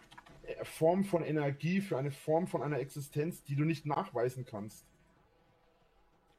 [0.42, 4.84] äh, Form von Energie, für eine Form von einer Existenz, die du nicht nachweisen kannst.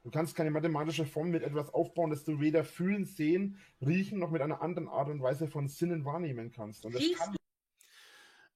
[0.04, 4.32] Du kannst keine mathematische Formel mit etwas aufbauen, das du weder fühlen, sehen, riechen, noch
[4.32, 6.86] mit einer anderen Art und Weise von Sinnen wahrnehmen kannst.
[6.86, 7.36] Und das kann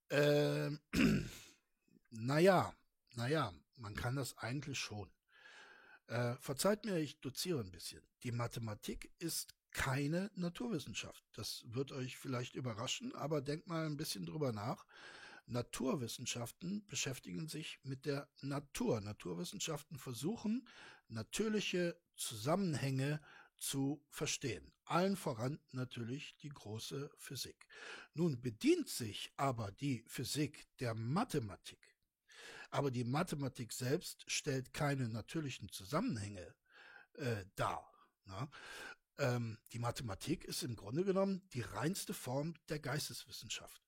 [0.09, 0.79] Ähm,
[2.11, 2.73] naja,
[3.15, 5.09] naja, man kann das eigentlich schon.
[6.13, 8.03] Äh, verzeiht mir, ich doziere ein bisschen.
[8.21, 11.25] Die Mathematik ist keine Naturwissenschaft.
[11.33, 14.85] Das wird euch vielleicht überraschen, aber denkt mal ein bisschen drüber nach.
[15.47, 19.01] Naturwissenschaften beschäftigen sich mit der Natur.
[19.01, 20.67] Naturwissenschaften versuchen,
[21.07, 23.19] natürliche Zusammenhänge
[23.57, 24.71] zu verstehen.
[24.85, 27.65] Allen voran natürlich die große Physik.
[28.13, 31.92] Nun bedient sich aber die Physik der Mathematik.
[32.73, 36.55] Aber die Mathematik selbst stellt keine natürlichen Zusammenhänge
[37.13, 37.87] äh, dar.
[38.25, 38.49] Na?
[39.19, 43.79] Ähm, die Mathematik ist im Grunde genommen die reinste Form der Geisteswissenschaft.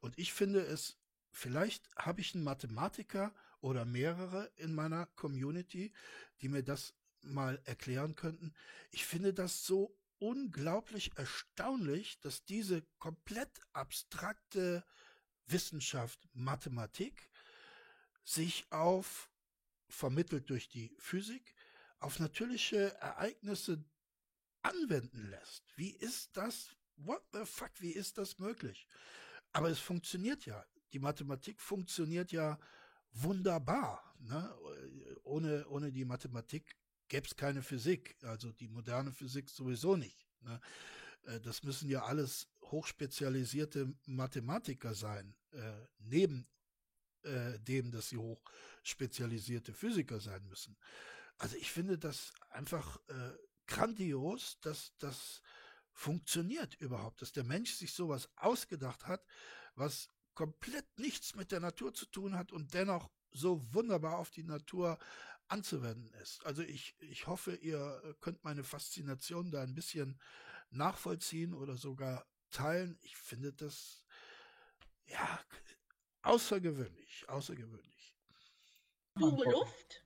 [0.00, 0.98] Und ich finde es,
[1.30, 5.92] vielleicht habe ich einen Mathematiker oder mehrere in meiner Community,
[6.40, 8.52] die mir das mal erklären könnten.
[8.90, 14.84] Ich finde das so unglaublich erstaunlich, dass diese komplett abstrakte
[15.46, 17.30] Wissenschaft Mathematik
[18.24, 19.30] sich auf,
[19.88, 21.54] vermittelt durch die Physik,
[21.98, 23.84] auf natürliche Ereignisse
[24.62, 25.64] anwenden lässt.
[25.76, 26.76] Wie ist das?
[26.96, 27.70] What the fuck?
[27.78, 28.86] Wie ist das möglich?
[29.52, 30.64] Aber es funktioniert ja.
[30.92, 32.58] Die Mathematik funktioniert ja
[33.12, 34.14] wunderbar.
[34.20, 34.54] Ne?
[35.24, 36.76] Ohne, ohne die Mathematik
[37.08, 38.16] gäbe es keine Physik.
[38.22, 40.26] Also die moderne Physik sowieso nicht.
[40.40, 40.60] Ne?
[41.24, 46.46] Äh, Das müssen ja alles hochspezialisierte Mathematiker sein, äh, neben
[47.24, 50.76] äh, dem, dass sie hochspezialisierte Physiker sein müssen.
[51.38, 53.32] Also ich finde das einfach äh,
[53.66, 55.42] grandios, dass das
[55.92, 59.24] funktioniert überhaupt, dass der Mensch sich sowas ausgedacht hat,
[59.74, 64.44] was komplett nichts mit der Natur zu tun hat und dennoch so wunderbar auf die
[64.44, 64.98] Natur
[65.48, 66.44] anzuwenden ist.
[66.46, 70.18] Also ich, ich hoffe, ihr könnt meine Faszination da ein bisschen
[70.70, 72.98] nachvollziehen oder sogar teilen.
[73.02, 74.04] Ich finde das
[75.04, 75.40] ja
[76.22, 78.14] außergewöhnlich, außergewöhnlich.
[79.14, 80.02] Pure Luft.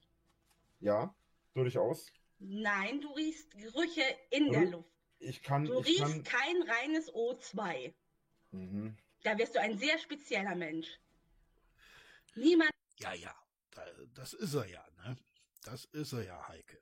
[0.79, 1.13] Ja,
[1.53, 2.11] durchaus.
[2.39, 4.65] Nein, du riechst Gerüche in der?
[4.65, 4.89] Luft.
[5.19, 6.11] Ich kann, Du ich kann.
[6.11, 7.93] riechst kein reines O2.
[8.51, 8.95] Mhm.
[9.23, 10.87] Da wirst du ein sehr spezieller Mensch.
[12.35, 13.33] Niemand Ja, ja,
[13.71, 13.81] da,
[14.13, 15.17] das ist er ja, ne?
[15.63, 16.79] Das ist er ja, Heike.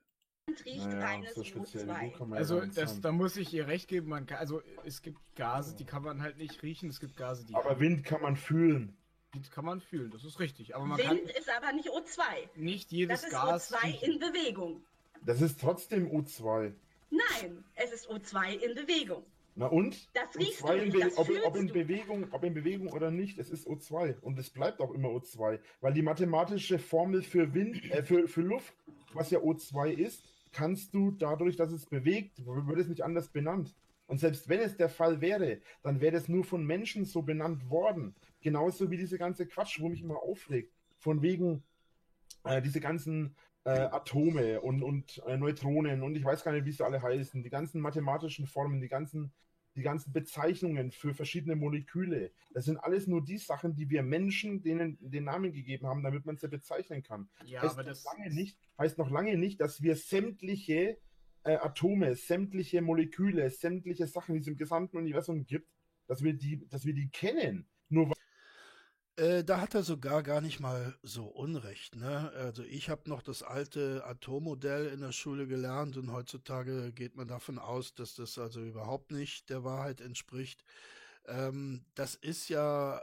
[0.64, 2.10] riecht Naja, reines so speziell wie du O2.
[2.18, 5.00] kann man ja Also das, da muss ich ihr recht geben, man kann, also es
[5.00, 8.20] gibt Gase, die kann man halt nicht riechen, es gibt Gase, die, Aber Wind kann
[8.20, 8.96] man fühlen.
[9.36, 10.74] Die kann man fühlen, das ist richtig.
[10.74, 12.22] Aber man kann Wind ist aber nicht O2.
[12.56, 14.12] nicht jedes Das ist Gas O2 riechen.
[14.12, 14.82] in Bewegung.
[15.24, 16.72] Das ist trotzdem O2.
[17.10, 19.24] Nein, es ist O2 in Bewegung.
[19.54, 20.08] Na und?
[20.14, 21.72] Das riechst O2 du in nicht, das ob, fühlst ob in du.
[21.72, 25.58] Bewegung, ob in Bewegung oder nicht, es ist O2 und es bleibt auch immer O2,
[25.80, 28.74] weil die mathematische Formel für Wind, äh, für, für Luft,
[29.14, 30.22] was ja O2 ist,
[30.52, 33.74] kannst du dadurch, dass es bewegt, wird es nicht anders benannt.
[34.06, 37.68] Und selbst wenn es der Fall wäre, dann wäre es nur von Menschen so benannt
[37.70, 38.14] worden.
[38.46, 40.72] Genauso wie diese ganze Quatsch, wo mich immer aufregt.
[40.98, 41.64] Von wegen
[42.44, 43.34] äh, diese ganzen
[43.64, 47.42] äh, Atome und, und äh, Neutronen und ich weiß gar nicht, wie sie alle heißen,
[47.42, 49.32] die ganzen mathematischen Formen, die ganzen,
[49.74, 52.30] die ganzen Bezeichnungen für verschiedene Moleküle.
[52.52, 56.24] Das sind alles nur die Sachen, die wir Menschen denen den Namen gegeben haben, damit
[56.24, 57.28] man sie bezeichnen kann.
[57.46, 60.98] Ja, heißt, aber noch das lange nicht, heißt noch lange nicht, dass wir sämtliche
[61.42, 65.68] äh, Atome, sämtliche Moleküle, sämtliche Sachen, die es im gesamten Universum gibt,
[66.06, 67.66] dass wir die, dass wir die kennen.
[69.16, 71.96] Äh, da hat er sogar gar nicht mal so Unrecht.
[71.96, 72.30] Ne?
[72.34, 77.26] Also ich habe noch das alte Atommodell in der Schule gelernt und heutzutage geht man
[77.26, 80.64] davon aus, dass das also überhaupt nicht der Wahrheit entspricht.
[81.26, 83.00] Ähm, das ist ja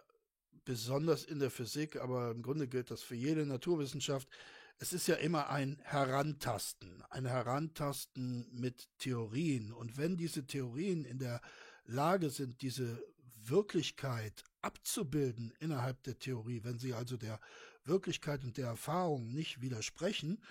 [0.65, 4.29] besonders in der Physik, aber im Grunde gilt das für jede Naturwissenschaft.
[4.77, 9.71] Es ist ja immer ein Herantasten, ein Herantasten mit Theorien.
[9.71, 11.41] Und wenn diese Theorien in der
[11.85, 13.03] Lage sind, diese
[13.35, 17.39] Wirklichkeit abzubilden innerhalb der Theorie, wenn sie also der
[17.85, 20.41] Wirklichkeit und der Erfahrung nicht widersprechen,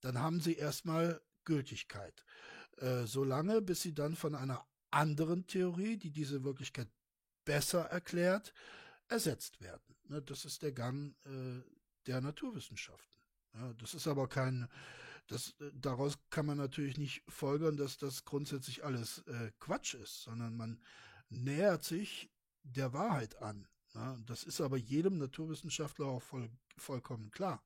[0.00, 2.24] dann haben sie erstmal Gültigkeit.
[2.78, 6.88] Äh, solange, bis sie dann von einer anderen Theorie, die diese Wirklichkeit
[7.44, 8.52] besser erklärt,
[9.08, 9.96] ersetzt werden.
[10.08, 11.62] Ne, das ist der Gang äh,
[12.06, 13.20] der Naturwissenschaften.
[13.54, 14.68] Ja, das ist aber kein,
[15.26, 20.22] das, äh, daraus kann man natürlich nicht folgern, dass das grundsätzlich alles äh, Quatsch ist,
[20.22, 20.80] sondern man
[21.28, 22.30] nähert sich
[22.62, 23.66] der Wahrheit an.
[23.94, 27.62] Ja, das ist aber jedem Naturwissenschaftler auch voll, vollkommen klar.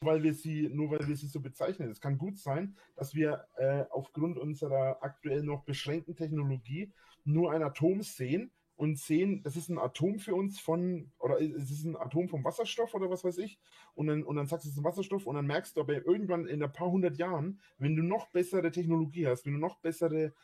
[0.00, 1.90] weil wir sie, nur weil wir sie so bezeichnen.
[1.90, 6.92] Es kann gut sein, dass wir äh, aufgrund unserer aktuell noch beschränkten Technologie
[7.24, 11.70] nur ein Atom sehen und sehen, das ist ein Atom für uns von, oder es
[11.70, 13.58] ist ein Atom vom Wasserstoff oder was weiß ich,
[13.94, 15.94] und dann, und dann sagst du, es ist ein Wasserstoff und dann merkst du aber
[15.94, 19.80] irgendwann in ein paar hundert Jahren, wenn du noch bessere Technologie hast, wenn du noch
[19.80, 20.34] bessere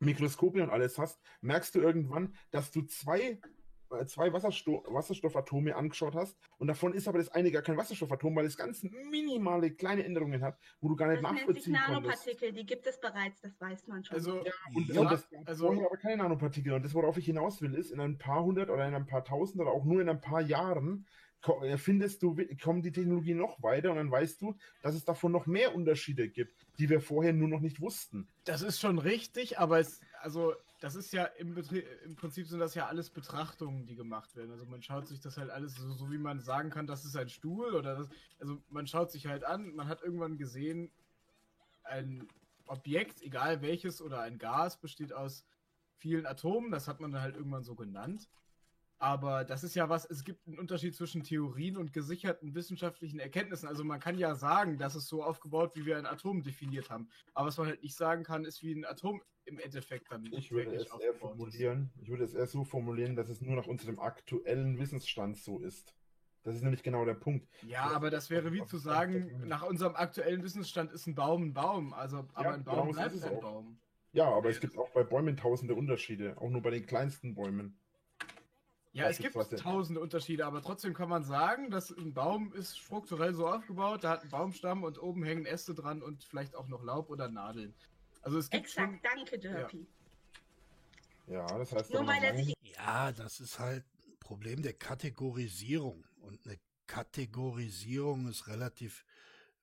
[0.00, 3.40] Mikroskope und alles hast, merkst du irgendwann, dass du zwei
[3.90, 8.36] äh, zwei Wassersto Wasserstoffatome angeschaut hast und davon ist aber das eine gar kein Wasserstoffatom,
[8.36, 11.74] weil es ganz minimale kleine Änderungen hat, wo du gar nicht Das nennt sich nachvollziehen
[11.74, 12.04] konntest.
[12.04, 14.14] Nanopartikel, die gibt es bereits, das weiß man schon.
[14.14, 14.42] Also,
[14.74, 16.74] Und, Ja, und das also- vorher aber keine Nanopartikel.
[16.74, 19.24] Und das, worauf ich hinaus will, ist, in ein paar hundert oder in ein paar
[19.24, 21.06] tausend oder auch nur in ein paar Jahren
[21.76, 25.46] findest du, kommen die Technologie noch weiter und dann weißt du, dass es davon noch
[25.46, 28.28] mehr Unterschiede gibt, die wir vorher nur noch nicht wussten.
[28.44, 31.56] das ist schon richtig, aber es, also, das ist ja im,
[32.04, 34.52] im Prinzip sind das ja alles Betrachtungen, die gemacht werden.
[34.52, 37.16] Also man schaut sich das halt alles so, so wie man sagen kann, das ist
[37.16, 38.08] ein Stuhl oder das,
[38.38, 40.90] also man schaut sich halt an, man hat irgendwann gesehen,
[41.84, 42.28] ein
[42.66, 45.46] Objekt, egal welches oder ein Gas, besteht aus
[45.96, 48.28] vielen Atomen, das hat man dann halt irgendwann so genannt.
[49.00, 53.68] Aber das ist ja was, es gibt einen Unterschied zwischen Theorien und gesicherten wissenschaftlichen Erkenntnissen.
[53.68, 57.08] Also man kann ja sagen, das ist so aufgebaut, wie wir ein Atom definiert haben.
[57.32, 60.50] Aber was man halt nicht sagen kann, ist, wie ein Atom im Endeffekt dann Ich
[60.50, 61.20] würde es eher aufgebaut ist.
[61.20, 65.60] formulieren, ich würde es eher so formulieren, dass es nur nach unserem aktuellen Wissensstand so
[65.60, 65.94] ist.
[66.42, 67.48] Das ist nämlich genau der Punkt.
[67.62, 71.52] Ja, aber das wäre wie zu sagen, nach unserem aktuellen Wissensstand ist ein Baum ein
[71.52, 71.92] Baum.
[71.92, 73.40] Also, aber Ja, ein Baum genau bleibt ist es ein.
[73.40, 73.80] Baum.
[74.12, 77.78] Ja, aber es gibt auch bei Bäumen tausende Unterschiede, auch nur bei den kleinsten Bäumen.
[78.92, 83.34] Ja, es gibt tausende Unterschiede, aber trotzdem kann man sagen, dass ein Baum ist strukturell
[83.34, 86.82] so aufgebaut, da hat einen Baumstamm und oben hängen Äste dran und vielleicht auch noch
[86.82, 87.74] Laub oder Nadeln.
[88.22, 89.00] Also es gibt Exakt, schon.
[89.02, 89.86] danke, Derpy.
[91.26, 96.04] Ja, das heißt Nur weil er sich Ja, das ist halt ein Problem der Kategorisierung.
[96.20, 99.04] Und eine Kategorisierung ist relativ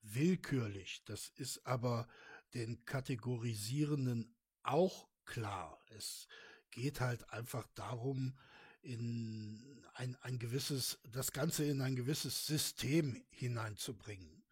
[0.02, 1.04] willkürlich.
[1.06, 2.08] Das ist aber
[2.54, 5.82] den Kategorisierenden auch klar.
[5.90, 6.28] Es
[6.70, 8.38] geht halt einfach darum,
[8.86, 14.44] in ein, ein gewisses, das Ganze in ein gewisses System hineinzubringen,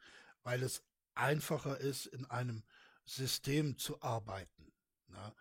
[0.44, 0.84] weil es
[1.16, 2.64] einfacher ist, in einem
[3.06, 4.72] System zu arbeiten.
[5.10, 5.34] Ne?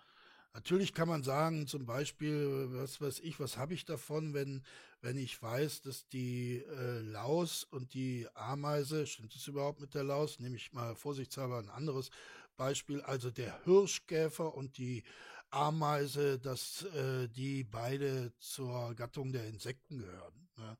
[0.54, 4.62] Natürlich kann man sagen, zum Beispiel, was weiß ich, was habe ich davon, wenn,
[5.00, 10.04] wenn ich weiß, dass die äh, Laus und die Ameise, stimmt es überhaupt mit der
[10.04, 10.40] Laus?
[10.40, 12.10] Nehme ich mal vorsichtshalber ein anderes
[12.56, 15.04] Beispiel, also der Hirschkäfer und die
[15.52, 20.48] Ameise, dass äh, die beide zur Gattung der Insekten gehören.
[20.56, 20.76] Ne?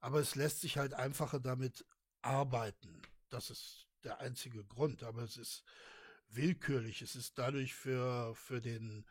[0.00, 1.84] Aber es lässt sich halt einfacher damit
[2.22, 3.02] arbeiten.
[3.28, 5.02] Das ist der einzige Grund.
[5.02, 5.62] Aber es ist
[6.28, 7.02] willkürlich.
[7.02, 9.04] Es ist dadurch für, für den,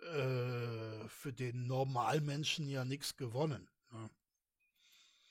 [0.00, 3.68] äh, für den Normalmenschen ja nichts gewonnen.
[3.92, 4.10] Ne?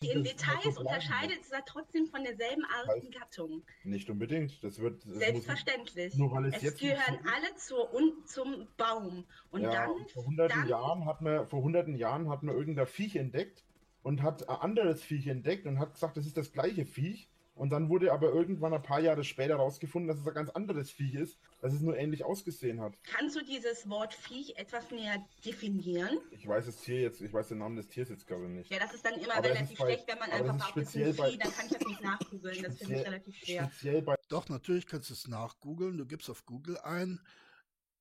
[0.02, 3.64] In Details unterscheidet es aber trotzdem von derselben Artengattung.
[3.84, 4.64] Nicht unbedingt.
[4.64, 5.06] Das wird.
[5.06, 6.16] Das Selbstverständlich.
[6.16, 9.26] Nur weil es es jetzt gehören alle zur, un, zum Baum.
[9.52, 12.56] Und ja, dann, und vor hunderten dann Jahren hat man, vor hunderten Jahren hat man
[12.56, 13.64] irgendein Viech entdeckt
[14.04, 17.30] und hat ein anderes Viech entdeckt und hat gesagt, das ist das gleiche Viech.
[17.56, 20.92] Und dann wurde aber irgendwann ein paar Jahre später rausgefunden, dass es ein ganz anderes
[20.92, 22.94] Viech ist, dass es nur ähnlich ausgesehen hat.
[23.04, 26.20] kannst du dieses Wort Viech etwas näher definieren?
[26.32, 28.70] Ich weiß das Tier jetzt, ich weiß den Namen des Tiers jetzt gerade nicht.
[28.70, 30.56] Ja, das ist dann immer Aber es relativ ist bei- schlecht, wenn man es einfach
[30.58, 32.44] ist auf das speziell bei- Vieh, dann kann ich das nicht nachgoogeln.
[32.44, 33.64] Das finde ich Speziell- relativ schwer.
[33.72, 35.98] Speziell bei Doch, natürlich kannst du es nachgoogeln.
[35.98, 37.22] Du gibst auf Google ein,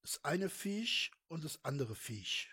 [0.02, 2.48] das eine Viech und das andere Viech.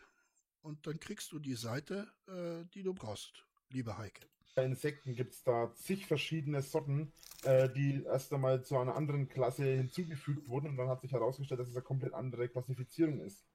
[0.62, 4.28] Und dann kriegst du die Seite, äh, die du brauchst, liebe Heike.
[4.54, 7.12] Bei Insekten gibt es da zig verschiedene Sorten,
[7.44, 11.60] äh, die erst einmal zu einer anderen Klasse hinzugefügt wurden und dann hat sich herausgestellt,
[11.62, 13.46] dass es eine komplett andere Klassifizierung ist.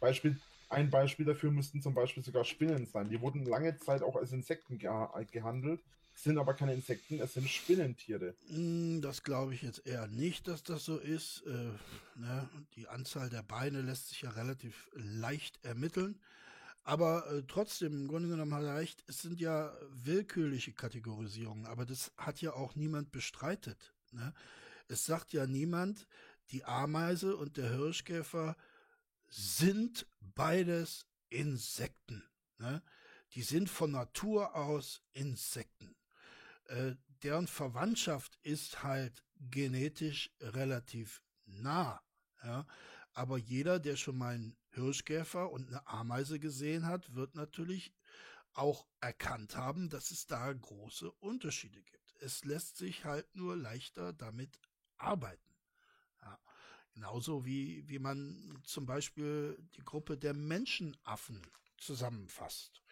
[0.00, 3.08] Beispiel, ein Beispiel dafür müssten zum Beispiel sogar Spinnen sein.
[3.08, 5.80] Die wurden lange Zeit auch als Insekten geha gehandelt,
[6.14, 8.34] sind aber keine Insekten, es sind Spinnentiere.
[8.48, 11.42] Hm, Das glaube ich jetzt eher nicht, dass das so ist.
[11.46, 11.70] Äh,
[12.20, 12.48] ne?
[12.76, 16.20] Die Anzahl der Beine lässt sich ja relativ leicht ermitteln.
[16.88, 21.84] Aber äh, trotzdem, im Grunde genommen hat er recht, es sind ja willkürliche Kategorisierungen, aber
[21.84, 23.92] das hat ja auch niemand bestreitet.
[24.10, 24.32] Ne?
[24.86, 26.06] Es sagt ja niemand,
[26.50, 28.56] die Ameise und der Hirschkäfer
[29.28, 32.24] sind beides Insekten.
[32.56, 32.82] Ne?
[33.34, 35.94] Die sind von Natur aus Insekten.
[36.68, 42.00] Äh, deren Verwandtschaft ist halt genetisch relativ nah.
[42.42, 42.66] Ja?
[43.12, 47.92] Aber jeder, der schon mal einen Hirschkäfer und eine Ameise gesehen hat, wird natürlich
[48.54, 52.14] auch erkannt haben, dass es da große Unterschiede gibt.
[52.20, 54.58] Es lässt sich halt nur leichter damit
[54.96, 55.54] arbeiten.
[56.22, 56.38] Ja.
[56.94, 61.40] Genauso wie, wie man zum Beispiel die Gruppe der Menschenaffen
[61.76, 62.82] zusammenfasst.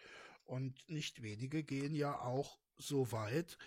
[0.45, 3.57] Und nicht wenige gehen ja auch so weit,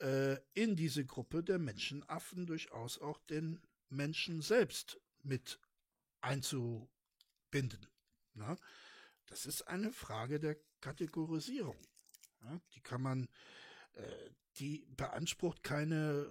[0.00, 5.60] äh, in diese Gruppe der Menschenaffen durchaus auch den Menschen selbst mit
[7.48, 7.86] einzubinden.
[8.34, 8.56] Na?
[9.26, 11.76] Das ist eine Frage der Kategorisierung.
[12.42, 12.60] Ja?
[12.74, 13.28] Die kann man,
[13.94, 16.30] äh, die beansprucht keine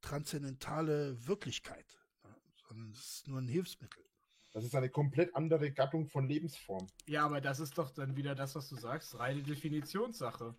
[0.00, 2.36] transzendentale Wirklichkeit, ja?
[2.68, 4.04] sondern es ist nur ein Hilfsmittel.
[4.52, 6.86] Das ist eine komplett andere Gattung von Lebensform.
[7.06, 10.54] Ja, aber das ist doch dann wieder das, was du sagst, reine Definitionssache.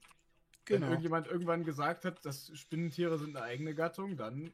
[0.65, 0.81] Genau.
[0.81, 4.51] Wenn irgendjemand irgendwann gesagt hat, dass Spinnentiere sind eine eigene Gattung, dann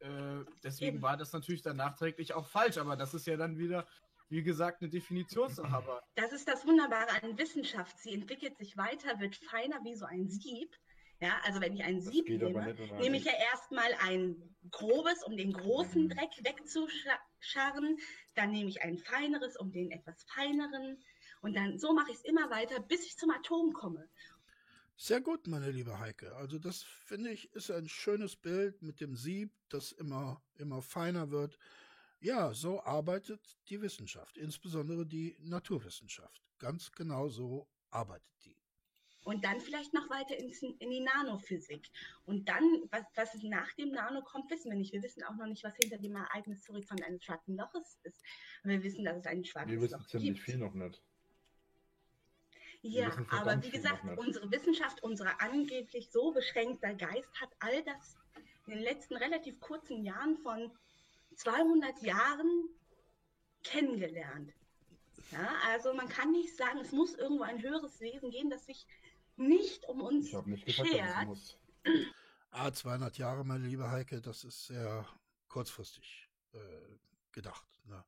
[0.00, 1.02] äh, deswegen Eben.
[1.02, 3.86] war das natürlich dann nachträglich auch falsch, aber das ist ja dann wieder,
[4.34, 5.72] wie gesagt, eine Definitionssache.
[5.72, 7.98] Aber Das ist das Wunderbare an Wissenschaft.
[8.00, 10.74] Sie entwickelt sich weiter, wird feiner wie so ein Sieb.
[11.20, 14.36] Ja, also wenn ich ein Sieb nehme, nehme ich ja erstmal ein
[14.72, 16.08] grobes, um den großen Mhm.
[16.10, 17.98] Dreck wegzuscharren.
[18.34, 21.00] Dann nehme ich ein feineres, um den etwas feineren.
[21.40, 24.08] Und dann so mache ich es immer weiter, bis ich zum Atom komme.
[24.96, 26.34] Sehr gut, meine liebe Heike.
[26.36, 31.30] Also das finde ich ist ein schönes Bild mit dem Sieb, das immer, immer feiner
[31.30, 31.58] wird.
[32.24, 36.40] Ja, so arbeitet die Wissenschaft, insbesondere die Naturwissenschaft.
[36.58, 38.56] Ganz genau so arbeitet die.
[39.24, 41.90] Und dann vielleicht noch weiter ins, in die Nanophysik.
[42.24, 44.94] Und dann, was, was nach dem Nano kommt, wissen wir nicht.
[44.94, 48.22] Wir wissen auch noch nicht, was hinter dem Ereignishorizont eines schwarzen Loches ist.
[48.62, 50.44] Aber wir wissen, dass es ein schwarzes Wir wissen Loch ziemlich gibt.
[50.46, 51.02] viel noch nicht.
[52.80, 58.16] Wir Ja, aber wie gesagt, unsere Wissenschaft, unser angeblich so beschränkter Geist hat all das
[58.66, 60.70] in den letzten relativ kurzen Jahren von
[61.36, 62.68] 200 Jahren
[63.62, 64.52] kennengelernt.
[65.30, 68.86] Ja, also man kann nicht sagen, es muss irgendwo ein höheres Wesen geben, das sich
[69.36, 71.26] nicht um uns Ich habe nicht gesagt, dass es schert.
[71.26, 71.58] muss.
[72.50, 75.08] Ah, 200 Jahre, meine liebe Heike, das ist sehr
[75.48, 76.58] kurzfristig äh,
[77.32, 77.66] gedacht.
[77.86, 78.04] Ne?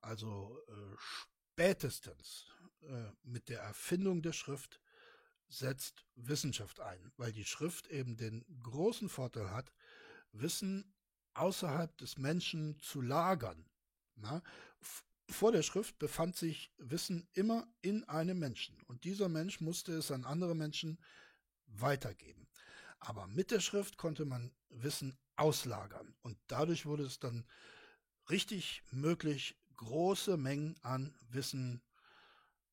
[0.00, 2.46] Also äh, spätestens
[2.82, 4.80] äh, mit der Erfindung der Schrift
[5.48, 9.72] setzt Wissenschaft ein, weil die Schrift eben den großen Vorteil hat,
[10.32, 10.94] Wissen
[11.38, 13.64] außerhalb des Menschen zu lagern.
[14.16, 14.42] Na?
[15.30, 20.10] Vor der Schrift befand sich Wissen immer in einem Menschen und dieser Mensch musste es
[20.10, 20.98] an andere Menschen
[21.66, 22.48] weitergeben.
[22.98, 27.46] Aber mit der Schrift konnte man Wissen auslagern und dadurch wurde es dann
[28.30, 31.82] richtig möglich, große Mengen an Wissen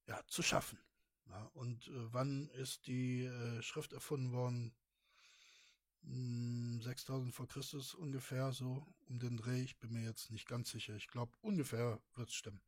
[0.07, 0.79] ja, zu schaffen.
[1.27, 4.75] Ja, und äh, wann ist die äh, Schrift erfunden worden?
[6.07, 9.61] Hm, 6000 vor Christus ungefähr, so um den Dreh.
[9.61, 10.95] Ich bin mir jetzt nicht ganz sicher.
[10.95, 12.61] Ich glaube, ungefähr wird es stimmen.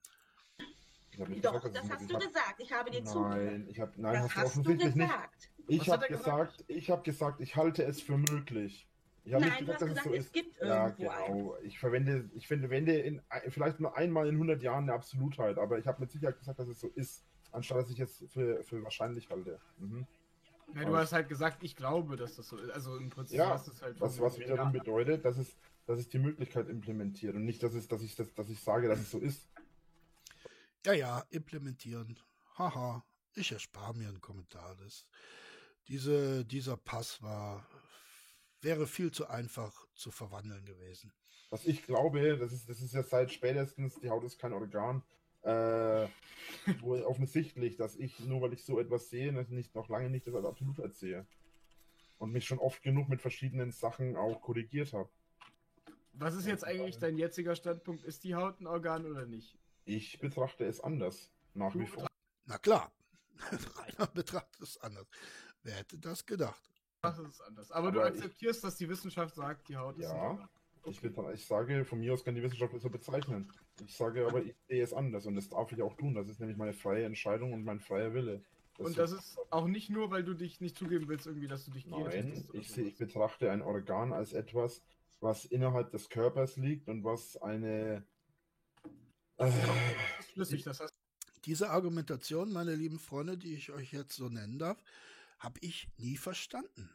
[1.11, 2.55] Ich hab nicht Doch, gesagt, dass das hast du hab- gesagt.
[2.59, 3.43] Ich habe dir zugehört.
[3.43, 5.07] Nein, ich habe nein, Das hast du hast du offensichtlich nicht.
[5.09, 5.49] gesagt.
[5.69, 8.87] Ich habe gesagt, ich habe gesagt, ich halte es für möglich.
[9.23, 11.37] Ich habe Nein, du hast gesagt, es gibt Ja, irgendwo einen.
[11.37, 11.57] genau.
[11.63, 15.77] Ich verwende, ich finde, wende in, vielleicht nur einmal in 100 Jahren eine Absolutheit, aber
[15.77, 18.81] ich habe mit Sicherheit gesagt, dass es so ist, anstatt dass ich es für, für
[18.83, 19.59] wahrscheinlich halte.
[19.79, 20.07] Mhm.
[20.75, 22.69] Ja, du hast halt gesagt, ich glaube, dass das so ist.
[22.71, 24.79] Also im Prinzip Ja, hast du es halt Was, von- was wiederum ja.
[24.79, 25.55] bedeutet, dass es,
[25.85, 28.87] dass es die Möglichkeit implementiert und nicht, dass, es, dass, ich, das, dass ich sage,
[28.87, 29.47] dass es so ist.
[30.85, 32.19] Ja, ja, implementieren.
[32.57, 33.03] Haha,
[33.33, 34.75] ich erspare mir einen Kommentar.
[34.77, 35.07] Das,
[35.87, 37.65] diese, dieser Pass war,
[38.61, 41.13] wäre viel zu einfach zu verwandeln gewesen.
[41.49, 45.01] Was ich glaube, das ist, das ist ja seit spätestens, die Haut ist kein Organ,
[45.47, 46.07] äh,
[46.81, 50.27] wohl offensichtlich, dass ich, nur weil ich so etwas sehe, das nicht, noch lange nicht
[50.27, 51.25] das als Absolutheit sehe.
[52.17, 55.09] Und mich schon oft genug mit verschiedenen Sachen auch korrigiert habe.
[56.13, 58.03] Was ist jetzt eigentlich dein jetziger Standpunkt?
[58.03, 59.57] Ist die Haut ein Organ oder nicht?
[59.85, 62.07] Ich betrachte es anders, nach wie vor.
[62.45, 62.91] Na klar,
[63.77, 65.07] Rainer betrachtet es anders.
[65.63, 66.61] Wer hätte das gedacht?
[67.03, 67.71] Das ist anders.
[67.71, 70.49] Aber, du Aber ich- akzeptierst, dass die Wissenschaft sagt, die Haut ist ein Ja, Organ.
[70.85, 73.51] ich, betra- ich sage, von mir aus kann die Wissenschaft das so bezeichnen.
[73.85, 76.15] Ich sage aber, ich sehe es anders und das darf ich auch tun.
[76.15, 78.43] Das ist nämlich meine freie Entscheidung und mein freier Wille.
[78.77, 81.71] Und das ist auch nicht nur, weil du dich nicht zugeben willst, irgendwie, dass du
[81.71, 84.83] dich gehen Nein, ich, sehe, ich betrachte ein Organ als etwas,
[85.19, 88.05] was innerhalb des Körpers liegt und was eine.
[89.37, 89.55] Äh, Das
[90.19, 90.93] ist flüssig, das heißt,
[91.45, 94.83] Diese Argumentation, meine lieben Freunde, die ich euch jetzt so nennen darf,
[95.39, 96.89] habe ich nie verstanden.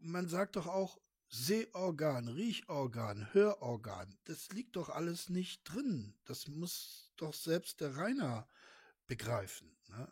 [0.00, 0.98] Man sagt doch auch
[1.32, 4.18] Sehorgan, Riechorgan, Hörorgan.
[4.24, 6.14] Das liegt doch alles nicht drin.
[6.24, 8.48] Das muss doch selbst der Rainer
[9.06, 9.70] begreifen.
[9.88, 10.10] Ne?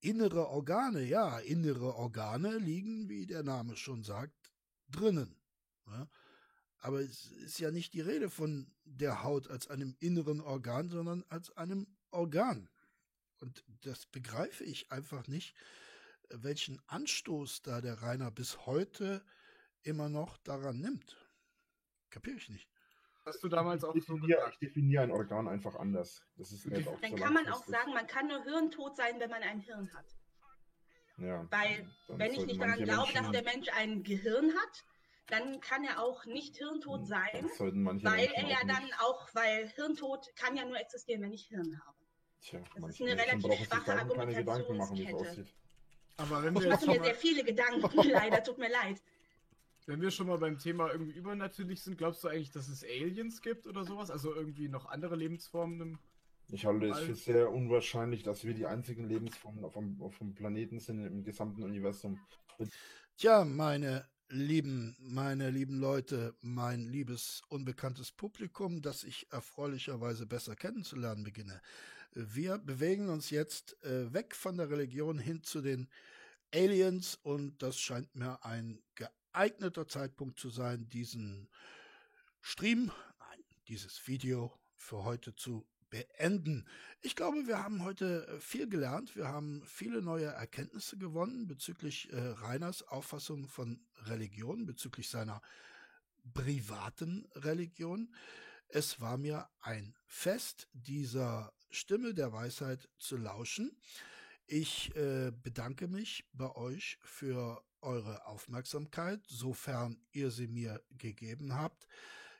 [0.00, 4.52] Innere Organe, ja, innere Organe liegen, wie der Name schon sagt,
[4.90, 5.34] drinnen.
[5.86, 6.08] Ne?
[6.76, 11.24] Aber es ist ja nicht die Rede von der Haut als einem inneren Organ, sondern
[11.30, 12.68] als einem Organ.
[13.40, 15.54] Und das begreife ich einfach nicht,
[16.28, 19.24] welchen Anstoß da der Rainer bis heute
[19.84, 21.16] immer noch daran nimmt.
[22.10, 22.68] Kapiere ich nicht.
[23.24, 24.54] hast du damals auch ich, so definiere, gesagt.
[24.54, 26.22] ich definiere ein Organ einfach anders.
[26.36, 28.96] Das ist mir jetzt auch Dann so kann man auch sagen, man kann nur hirntot
[28.96, 30.06] sein, wenn man ein Hirn hat.
[31.16, 34.84] Ja, Weil, wenn ich nicht daran glaube, dass Menschen- der Mensch ein Gehirn hat,
[35.28, 39.28] dann kann er auch nicht hirntot sein, weil Menschen er ja auch dann nicht- auch,
[39.34, 41.96] weil Hirntod kann ja nur existieren, wenn ich Hirn habe.
[42.40, 45.14] Tja, ist manche eine Menschen relativ schwache Gedanken machen, wie es Argumentationskette.
[45.30, 45.54] aussieht.
[46.16, 47.80] Aber wenn Ich mache mir sehr viele Gedanken,
[48.38, 49.00] leider, tut mir leid.
[49.86, 53.42] Wenn wir schon mal beim Thema irgendwie übernatürlich sind, glaubst du eigentlich, dass es Aliens
[53.42, 54.10] gibt oder sowas?
[54.10, 55.80] Also irgendwie noch andere Lebensformen?
[55.80, 55.98] im-
[56.52, 60.34] Ich halte es für sehr unwahrscheinlich, dass wir die einzigen Lebensformen auf dem, auf dem
[60.34, 62.18] Planeten sind im gesamten Universum.
[63.16, 71.24] Tja, meine lieben, meine lieben Leute, mein liebes unbekanntes Publikum, das ich erfreulicherweise besser kennenzulernen
[71.24, 71.60] beginne.
[72.14, 75.88] Wir bewegen uns jetzt äh, weg von der Religion hin zu den
[76.54, 78.80] Aliens und das scheint mir ein
[79.34, 81.48] geeigneter Zeitpunkt zu sein, diesen
[82.40, 86.68] Stream, nein, dieses Video für heute zu beenden.
[87.00, 89.16] Ich glaube, wir haben heute äh, viel gelernt.
[89.16, 95.42] Wir haben viele neue Erkenntnisse gewonnen bezüglich äh, Reiners Auffassung von Religion, bezüglich seiner
[96.32, 98.14] privaten Religion.
[98.68, 103.76] Es war mir ein Fest, dieser Stimme der Weisheit zu lauschen.
[104.46, 111.86] Ich äh, bedanke mich bei euch für eure Aufmerksamkeit, sofern ihr sie mir gegeben habt.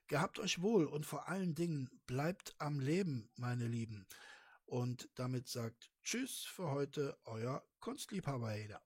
[0.09, 4.07] Gehabt euch wohl und vor allen Dingen bleibt am Leben, meine Lieben.
[4.67, 8.83] Und damit sagt Tschüss für heute, euer Kunstliebhaber Eder.